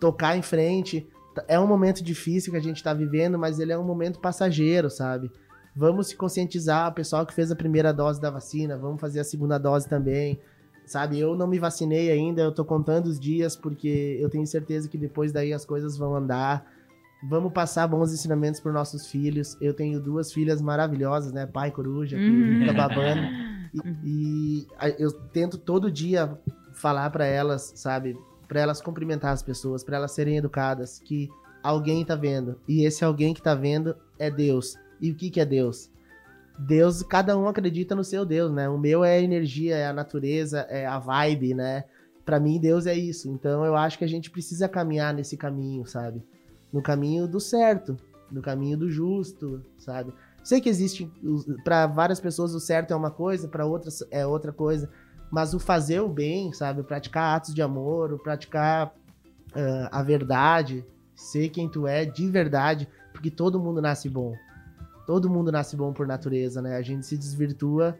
Tocar 0.00 0.36
em 0.36 0.42
frente. 0.42 1.06
T- 1.34 1.44
É 1.48 1.58
um 1.58 1.66
momento 1.66 2.02
difícil 2.02 2.52
que 2.52 2.58
a 2.58 2.62
gente 2.62 2.82
tá 2.82 2.92
vivendo, 2.94 3.38
mas 3.38 3.58
ele 3.58 3.72
é 3.72 3.78
um 3.78 3.84
momento 3.84 4.18
passageiro, 4.20 4.90
sabe? 4.90 5.30
Vamos 5.74 6.08
se 6.08 6.16
conscientizar, 6.16 6.90
o 6.90 6.94
pessoal 6.94 7.24
que 7.24 7.32
fez 7.32 7.50
a 7.50 7.56
primeira 7.56 7.92
dose 7.92 8.20
da 8.20 8.30
vacina, 8.30 8.76
vamos 8.76 9.00
fazer 9.00 9.20
a 9.20 9.24
segunda 9.24 9.56
dose 9.58 9.88
também. 9.88 10.38
Sabe, 10.84 11.18
eu 11.18 11.34
não 11.36 11.46
me 11.46 11.58
vacinei 11.58 12.10
ainda, 12.10 12.42
eu 12.42 12.52
tô 12.52 12.64
contando 12.64 13.06
os 13.06 13.18
dias 13.18 13.56
porque 13.56 14.18
eu 14.20 14.28
tenho 14.28 14.46
certeza 14.46 14.88
que 14.88 14.98
depois 14.98 15.32
daí 15.32 15.52
as 15.52 15.64
coisas 15.64 15.96
vão 15.96 16.14
andar. 16.14 16.66
Vamos 17.30 17.52
passar 17.52 17.86
bons 17.86 18.12
ensinamentos 18.12 18.60
para 18.60 18.72
nossos 18.72 19.06
filhos. 19.06 19.56
Eu 19.60 19.72
tenho 19.72 20.00
duas 20.00 20.32
filhas 20.32 20.60
maravilhosas, 20.60 21.32
né? 21.32 21.46
Pai 21.46 21.70
coruja, 21.70 22.18
que 22.18 22.30
Uhum. 22.30 22.58
fica 22.58 22.72
babando. 22.72 23.28
E, 24.04 24.66
e 24.66 24.66
eu 24.98 25.10
tento 25.32 25.56
todo 25.56 25.90
dia 25.90 26.38
falar 26.74 27.08
pra 27.08 27.24
elas, 27.24 27.72
sabe? 27.76 28.14
Pra 28.52 28.60
elas 28.60 28.82
cumprimentar 28.82 29.32
as 29.32 29.42
pessoas, 29.42 29.82
pra 29.82 29.96
elas 29.96 30.12
serem 30.12 30.36
educadas, 30.36 30.98
que 30.98 31.30
alguém 31.62 32.04
tá 32.04 32.14
vendo. 32.14 32.60
E 32.68 32.84
esse 32.84 33.02
alguém 33.02 33.32
que 33.32 33.40
tá 33.40 33.54
vendo 33.54 33.96
é 34.18 34.30
Deus. 34.30 34.76
E 35.00 35.10
o 35.10 35.14
que 35.14 35.30
que 35.30 35.40
é 35.40 35.44
Deus? 35.46 35.90
Deus, 36.58 37.02
cada 37.02 37.34
um 37.34 37.48
acredita 37.48 37.94
no 37.94 38.04
seu 38.04 38.26
Deus, 38.26 38.52
né? 38.52 38.68
O 38.68 38.76
meu 38.76 39.02
é 39.02 39.16
a 39.16 39.22
energia, 39.22 39.76
é 39.76 39.86
a 39.86 39.92
natureza, 39.94 40.66
é 40.68 40.84
a 40.84 40.98
vibe, 40.98 41.54
né? 41.54 41.84
Pra 42.26 42.38
mim, 42.38 42.60
Deus 42.60 42.84
é 42.84 42.94
isso. 42.94 43.26
Então, 43.30 43.64
eu 43.64 43.74
acho 43.74 43.96
que 43.96 44.04
a 44.04 44.08
gente 44.08 44.30
precisa 44.30 44.68
caminhar 44.68 45.14
nesse 45.14 45.34
caminho, 45.34 45.86
sabe? 45.86 46.22
No 46.70 46.82
caminho 46.82 47.26
do 47.26 47.40
certo, 47.40 47.96
no 48.30 48.42
caminho 48.42 48.76
do 48.76 48.90
justo, 48.90 49.64
sabe? 49.78 50.12
Sei 50.44 50.60
que 50.60 50.68
existe, 50.68 51.10
para 51.64 51.86
várias 51.86 52.20
pessoas 52.20 52.52
o 52.52 52.60
certo 52.60 52.92
é 52.92 52.96
uma 52.96 53.10
coisa, 53.10 53.48
para 53.48 53.64
outras 53.64 54.04
é 54.10 54.26
outra 54.26 54.52
coisa, 54.52 54.90
mas 55.32 55.54
o 55.54 55.58
fazer 55.58 56.00
o 56.00 56.08
bem, 56.10 56.52
sabe? 56.52 56.82
Praticar 56.82 57.36
atos 57.36 57.54
de 57.54 57.62
amor, 57.62 58.12
o 58.12 58.18
praticar 58.18 58.94
ah, 59.54 59.88
a 59.90 60.02
verdade, 60.02 60.84
ser 61.14 61.48
quem 61.48 61.70
tu 61.70 61.86
é 61.86 62.04
de 62.04 62.28
verdade, 62.28 62.86
porque 63.12 63.30
todo 63.30 63.58
mundo 63.58 63.80
nasce 63.80 64.10
bom. 64.10 64.34
Todo 65.06 65.30
mundo 65.30 65.50
nasce 65.50 65.74
bom 65.74 65.90
por 65.90 66.06
natureza, 66.06 66.60
né? 66.60 66.76
A 66.76 66.82
gente 66.82 67.06
se 67.06 67.16
desvirtua 67.16 67.98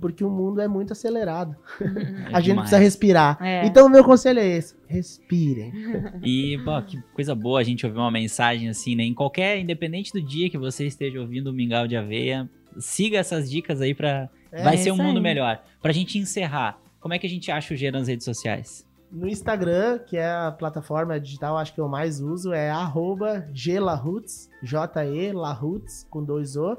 porque 0.00 0.22
o 0.22 0.30
mundo 0.30 0.60
é 0.60 0.68
muito 0.68 0.92
acelerado. 0.92 1.56
É 2.30 2.36
a 2.36 2.40
gente 2.40 2.50
demais. 2.50 2.60
precisa 2.60 2.78
respirar. 2.78 3.38
É. 3.40 3.66
Então, 3.66 3.86
o 3.86 3.90
meu 3.90 4.04
conselho 4.04 4.38
é 4.38 4.46
esse: 4.46 4.76
respirem. 4.86 5.72
E, 6.22 6.56
pô, 6.64 6.80
que 6.82 7.00
coisa 7.12 7.34
boa 7.34 7.58
a 7.58 7.64
gente 7.64 7.84
ouvir 7.84 7.98
uma 7.98 8.10
mensagem 8.10 8.68
assim, 8.68 8.94
né? 8.94 9.02
Em 9.02 9.14
qualquer, 9.14 9.58
independente 9.58 10.12
do 10.12 10.22
dia 10.22 10.48
que 10.48 10.56
você 10.56 10.86
esteja 10.86 11.20
ouvindo 11.20 11.48
o 11.48 11.52
Mingau 11.52 11.88
de 11.88 11.96
Aveia, 11.96 12.48
siga 12.78 13.18
essas 13.18 13.50
dicas 13.50 13.80
aí 13.80 13.94
pra. 13.94 14.28
É, 14.52 14.62
Vai 14.62 14.76
ser 14.76 14.90
um 14.90 14.96
mundo 14.96 15.18
aí. 15.18 15.22
melhor. 15.22 15.62
Pra 15.80 15.92
gente 15.92 16.18
encerrar, 16.18 16.78
como 17.00 17.14
é 17.14 17.18
que 17.18 17.26
a 17.26 17.30
gente 17.30 17.50
acha 17.50 17.72
o 17.72 17.76
G 17.76 17.90
nas 17.90 18.08
redes 18.08 18.24
sociais? 18.24 18.86
No 19.10 19.26
Instagram, 19.28 19.98
que 19.98 20.16
é 20.16 20.30
a 20.30 20.52
plataforma 20.52 21.18
digital 21.18 21.56
acho 21.58 21.74
que 21.74 21.80
eu 21.80 21.88
mais 21.88 22.20
uso, 22.20 22.52
é 22.52 22.70
arroba 22.70 23.44
Glahuts, 23.52 24.48
J-E 24.62 25.32
Lahuts, 25.32 26.06
com 26.08 26.22
dois 26.22 26.56
O. 26.56 26.76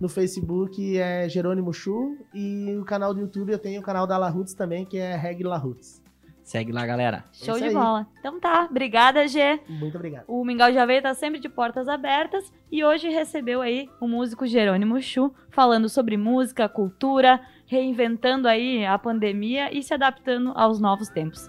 No 0.00 0.08
Facebook 0.08 0.96
é 0.98 1.28
Jerônimo 1.28 1.72
Chu 1.72 2.16
e 2.32 2.76
o 2.76 2.84
canal 2.84 3.12
do 3.12 3.20
YouTube 3.20 3.52
eu 3.52 3.58
tenho 3.58 3.80
o 3.80 3.84
canal 3.84 4.06
da 4.06 4.16
Lahuts 4.16 4.54
também, 4.54 4.84
que 4.84 4.96
é 4.96 5.16
Reg 5.16 5.42
Lahuts. 5.42 6.00
Segue 6.48 6.72
lá, 6.72 6.86
galera. 6.86 7.24
Show 7.30 7.56
Isso 7.56 7.58
de 7.58 7.68
aí. 7.68 7.74
bola. 7.74 8.06
Então 8.18 8.40
tá, 8.40 8.66
obrigada, 8.70 9.28
Gê. 9.28 9.60
Muito 9.68 9.98
obrigado. 9.98 10.24
O 10.26 10.42
Mingau 10.42 10.72
de 10.72 10.78
Aveia 10.78 11.02
tá 11.02 11.12
sempre 11.12 11.38
de 11.38 11.46
portas 11.46 11.86
abertas 11.88 12.50
e 12.72 12.82
hoje 12.82 13.10
recebeu 13.10 13.60
aí 13.60 13.86
o 14.00 14.08
músico 14.08 14.46
Jerônimo 14.46 14.98
Chu 15.02 15.30
falando 15.50 15.90
sobre 15.90 16.16
música, 16.16 16.66
cultura, 16.66 17.38
reinventando 17.66 18.48
aí 18.48 18.82
a 18.82 18.98
pandemia 18.98 19.70
e 19.76 19.82
se 19.82 19.92
adaptando 19.92 20.54
aos 20.56 20.80
novos 20.80 21.10
tempos. 21.10 21.46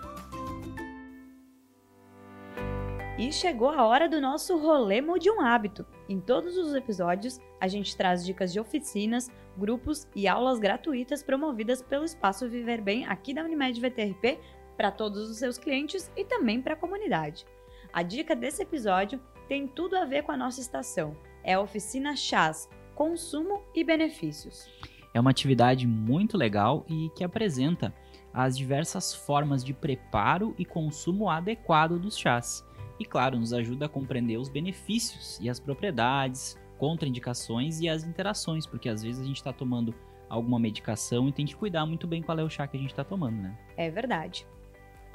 E 3.17 3.31
chegou 3.31 3.69
a 3.69 3.85
hora 3.85 4.09
do 4.09 4.19
nosso 4.19 4.57
rolê 4.57 4.99
Mude 4.99 5.31
um 5.31 5.39
Hábito. 5.39 5.85
Em 6.09 6.19
todos 6.19 6.57
os 6.57 6.73
episódios, 6.73 7.39
a 7.59 7.67
gente 7.69 7.95
traz 7.95 8.25
dicas 8.25 8.51
de 8.51 8.59
oficinas, 8.59 9.29
grupos 9.57 10.07
e 10.15 10.27
aulas 10.27 10.57
gratuitas 10.57 11.21
promovidas 11.21 11.81
pelo 11.81 12.05
Espaço 12.05 12.49
Viver 12.49 12.81
Bem 12.81 13.05
aqui 13.05 13.33
da 13.33 13.43
Unimed 13.43 13.79
VTRP 13.79 14.39
para 14.79 14.91
todos 14.91 15.29
os 15.29 15.35
seus 15.35 15.57
clientes 15.57 16.09
e 16.15 16.23
também 16.23 16.61
para 16.61 16.73
a 16.73 16.77
comunidade. 16.77 17.45
A 17.91 18.01
dica 18.01 18.33
desse 18.33 18.63
episódio 18.63 19.19
tem 19.45 19.67
tudo 19.67 19.97
a 19.97 20.05
ver 20.05 20.23
com 20.23 20.31
a 20.31 20.37
nossa 20.37 20.61
estação. 20.61 21.17
É 21.43 21.55
a 21.55 21.59
oficina 21.59 22.15
Chás, 22.15 22.69
consumo 22.95 23.61
e 23.75 23.83
benefícios. 23.83 24.69
É 25.13 25.19
uma 25.19 25.31
atividade 25.31 25.85
muito 25.85 26.37
legal 26.37 26.85
e 26.87 27.11
que 27.13 27.25
apresenta 27.25 27.93
as 28.33 28.57
diversas 28.57 29.13
formas 29.13 29.65
de 29.65 29.73
preparo 29.73 30.55
e 30.57 30.63
consumo 30.63 31.29
adequado 31.29 31.99
dos 31.99 32.17
chás. 32.17 32.65
E 32.97 33.03
claro, 33.03 33.37
nos 33.37 33.51
ajuda 33.51 33.87
a 33.87 33.89
compreender 33.89 34.37
os 34.37 34.47
benefícios 34.47 35.37
e 35.41 35.49
as 35.49 35.59
propriedades, 35.59 36.57
contraindicações 36.77 37.81
e 37.81 37.89
as 37.89 38.05
interações, 38.05 38.65
porque 38.65 38.87
às 38.87 39.03
vezes 39.03 39.21
a 39.21 39.25
gente 39.25 39.37
está 39.37 39.51
tomando 39.51 39.93
alguma 40.29 40.57
medicação 40.57 41.27
e 41.27 41.33
tem 41.33 41.45
que 41.45 41.55
cuidar 41.55 41.85
muito 41.85 42.07
bem 42.07 42.21
qual 42.21 42.39
é 42.39 42.43
o 42.43 42.49
chá 42.49 42.65
que 42.65 42.77
a 42.77 42.79
gente 42.79 42.91
está 42.91 43.03
tomando, 43.03 43.41
né? 43.41 43.57
É 43.75 43.89
verdade. 43.89 44.47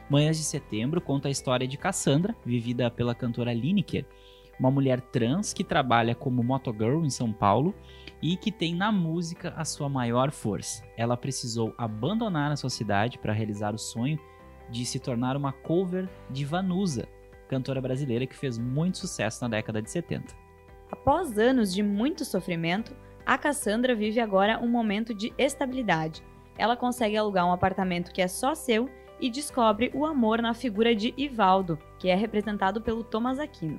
Manhãs 0.09 0.37
de 0.37 0.45
Setembro 0.45 1.01
conta 1.01 1.27
a 1.27 1.31
história 1.31 1.67
de 1.67 1.77
Cassandra, 1.77 2.37
vivida 2.47 2.89
pela 2.93 3.13
cantora 3.13 3.53
Lineker, 3.53 4.07
uma 4.57 4.71
mulher 4.71 5.01
trans 5.01 5.53
que 5.53 5.65
trabalha 5.65 6.15
como 6.15 6.45
motogirl 6.45 7.05
em 7.05 7.11
São 7.11 7.33
Paulo 7.33 7.75
e 8.23 8.37
que 8.37 8.53
tem 8.53 8.77
na 8.77 8.93
música 8.93 9.53
a 9.57 9.65
sua 9.65 9.89
maior 9.89 10.31
força. 10.31 10.85
Ela 10.97 11.17
precisou 11.17 11.75
abandonar 11.77 12.53
a 12.53 12.57
sua 12.57 12.71
cidade 12.71 13.19
para 13.19 13.33
realizar 13.33 13.75
o 13.75 13.79
sonho 13.79 14.19
de 14.69 14.85
se 14.85 15.01
tornar 15.01 15.37
uma 15.37 15.53
cover 15.53 16.09
de 16.31 16.45
Vanusa, 16.45 17.09
cantora 17.49 17.81
brasileira 17.81 18.29
que 18.29 18.37
fez 18.37 18.59
muito 18.59 18.99
sucesso 18.99 19.43
na 19.43 19.49
década 19.49 19.83
de 19.83 19.91
70. 19.91 20.50
Após 20.91 21.39
anos 21.39 21.73
de 21.73 21.83
muito 21.83 22.25
sofrimento, 22.25 22.95
a 23.25 23.39
Cassandra 23.39 23.95
vive 23.95 24.21
agora 24.21 24.59
um 24.59 24.69
momento 24.69 25.15
de 25.15 25.33
estabilidade. 25.39 26.23
Ela 26.59 26.77
consegue 26.77 27.17
alugar 27.17 27.47
um 27.47 27.53
apartamento 27.53 28.13
que 28.13 28.21
é 28.21 28.29
só 28.29 28.55
seu 28.55 28.91
e 29.21 29.31
descobre 29.31 29.91
o 29.95 30.05
amor 30.05 30.43
na 30.43 30.53
figura 30.53 30.95
de 30.95 31.15
Ivaldo, 31.17 31.79
que 31.99 32.09
é 32.09 32.15
representado 32.15 32.81
pelo 32.81 33.05
Thomas 33.05 33.39
Aquino. 33.39 33.79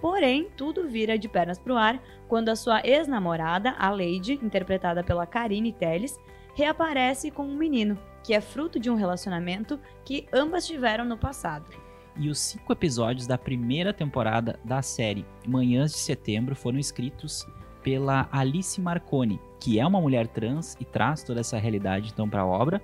Porém, 0.00 0.50
tudo 0.56 0.88
vira 0.88 1.18
de 1.18 1.28
pernas 1.28 1.58
pro 1.58 1.76
ar 1.76 2.02
quando 2.28 2.50
a 2.50 2.56
sua 2.56 2.82
ex-namorada, 2.84 3.74
a 3.78 3.90
Lady, 3.90 4.34
interpretada 4.42 5.02
pela 5.02 5.26
Karine 5.26 5.72
Telles, 5.72 6.20
reaparece 6.54 7.30
com 7.30 7.44
um 7.44 7.56
menino, 7.56 7.98
que 8.22 8.34
é 8.34 8.40
fruto 8.40 8.78
de 8.78 8.90
um 8.90 8.94
relacionamento 8.94 9.80
que 10.04 10.26
ambas 10.32 10.66
tiveram 10.66 11.04
no 11.04 11.16
passado. 11.16 11.85
E 12.18 12.28
os 12.30 12.38
cinco 12.38 12.72
episódios 12.72 13.26
da 13.26 13.36
primeira 13.36 13.92
temporada 13.92 14.58
da 14.64 14.80
série 14.80 15.26
Manhãs 15.46 15.92
de 15.92 15.98
Setembro 15.98 16.56
foram 16.56 16.78
escritos 16.78 17.46
pela 17.82 18.26
Alice 18.32 18.80
Marconi, 18.80 19.38
que 19.60 19.78
é 19.78 19.86
uma 19.86 20.00
mulher 20.00 20.26
trans 20.26 20.76
e 20.80 20.84
traz 20.84 21.22
toda 21.22 21.40
essa 21.40 21.58
realidade 21.58 22.10
então 22.12 22.28
para 22.28 22.40
a 22.40 22.46
obra, 22.46 22.82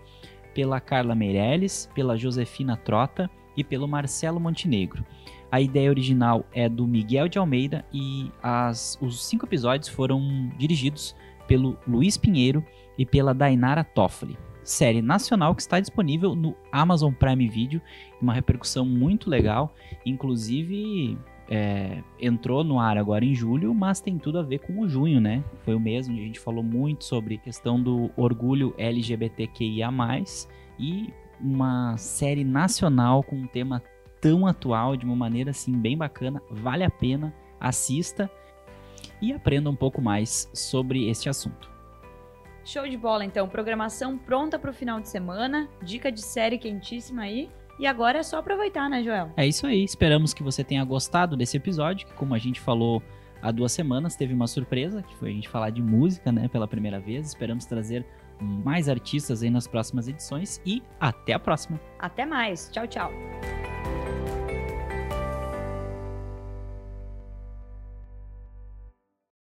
pela 0.55 0.81
Carla 0.81 1.15
Meirelles, 1.15 1.89
pela 1.95 2.17
Josefina 2.17 2.77
Trota 2.77 3.31
e 3.57 3.65
pelo 3.65 3.89
Marcelo 3.89 4.39
Montenegro. 4.39 5.05
A 5.51 5.61
ideia 5.61 5.91
original 5.91 6.45
é 6.53 6.69
do 6.69 6.87
Miguel 6.87 7.27
de 7.29 7.39
Almeida 7.39 7.85
e 7.93 8.31
as- 8.43 8.99
os 9.01 9.25
cinco 9.25 9.47
episódios 9.47 9.89
foram 9.89 10.51
dirigidos 10.59 11.17
pelo 11.49 11.77
Luiz 11.87 12.17
Pinheiro 12.17 12.65
e 12.97 13.05
pela 13.05 13.35
Dainara 13.35 13.83
Toffoli. 13.83 14.39
Série 14.63 15.03
nacional 15.03 15.55
que 15.55 15.63
está 15.63 15.81
disponível 15.81 16.35
no 16.35 16.55
Amazon 16.71 17.13
Prime 17.13 17.49
Video, 17.49 17.81
uma 18.21 18.33
repercussão 18.33 18.85
muito 18.85 19.29
legal, 19.29 19.75
inclusive 20.07 21.19
é, 21.49 22.03
entrou 22.21 22.63
no 22.63 22.79
ar 22.79 22.97
agora 22.97 23.25
em 23.25 23.35
julho, 23.35 23.75
mas 23.75 24.01
tem 24.01 24.19
tudo 24.19 24.39
a 24.39 24.43
ver 24.43 24.61
com 24.61 24.81
o 24.81 24.89
junho, 24.89 25.21
né? 25.21 25.43
Foi 25.65 25.75
o 25.75 25.79
onde 25.79 25.99
a 25.99 26.03
gente 26.03 26.41
falou 26.41 26.63
muito 26.63 27.05
sobre 27.05 27.39
questão 27.39 27.83
do 27.83 28.11
orgulho 28.17 28.75
LGBTQIA+, 28.79 29.91
e 30.79 31.13
uma 31.41 31.97
série 31.97 32.45
nacional 32.45 33.23
com 33.23 33.37
um 33.37 33.47
tema 33.47 33.83
tão 34.21 34.47
atual, 34.47 34.97
de 34.97 35.05
uma 35.05 35.17
maneira 35.17 35.51
assim 35.51 35.73
bem 35.73 35.97
bacana, 35.99 36.41
vale 36.51 36.85
a 36.85 36.91
pena, 36.91 37.35
assista 37.59 38.31
e 39.21 39.33
aprenda 39.33 39.69
um 39.69 39.77
pouco 39.77 40.01
mais 40.01 40.49
sobre 40.55 41.09
este 41.09 41.29
assunto. 41.29 41.72
Show 42.65 42.89
de 42.89 42.97
bola, 42.97 43.25
então. 43.25 43.49
Programação 43.49 44.17
pronta 44.17 44.59
pro 44.59 44.73
final 44.73 45.01
de 45.01 45.09
semana. 45.09 45.69
Dica 45.83 46.11
de 46.11 46.23
série 46.23 46.59
quentíssima 46.59 47.23
aí. 47.23 47.51
E 47.79 47.87
agora 47.87 48.19
é 48.19 48.23
só 48.23 48.39
aproveitar, 48.39 48.89
né, 48.89 49.03
Joel? 49.03 49.31
É 49.37 49.47
isso 49.47 49.67
aí, 49.67 49.83
esperamos 49.83 50.33
que 50.33 50.43
você 50.43 50.63
tenha 50.63 50.85
gostado 50.85 51.37
desse 51.37 51.57
episódio, 51.57 52.07
que 52.07 52.13
como 52.15 52.35
a 52.35 52.39
gente 52.39 52.61
falou 52.61 53.03
há 53.41 53.51
duas 53.51 53.73
semanas, 53.73 54.15
teve 54.15 54.33
uma 54.33 54.47
surpresa, 54.47 55.03
que 55.03 55.17
foi 55.17 55.31
a 55.31 55.33
gente 55.33 55.49
falar 55.49 55.71
de 55.71 55.83
música, 55.83 56.31
né, 56.31 56.47
pela 56.49 56.69
primeira 56.69 57.01
vez. 57.01 57.29
Esperamos 57.29 57.65
trazer 57.65 58.07
mais 58.41 58.89
artistas 58.89 59.43
aí 59.43 59.51
nas 59.51 59.67
próximas 59.67 60.07
edições 60.09 60.61
e 60.65 60.83
até 61.01 61.33
a 61.33 61.39
próxima. 61.39 61.81
Até 61.99 62.25
mais. 62.25 62.71
Tchau, 62.73 62.87
tchau. 62.87 63.11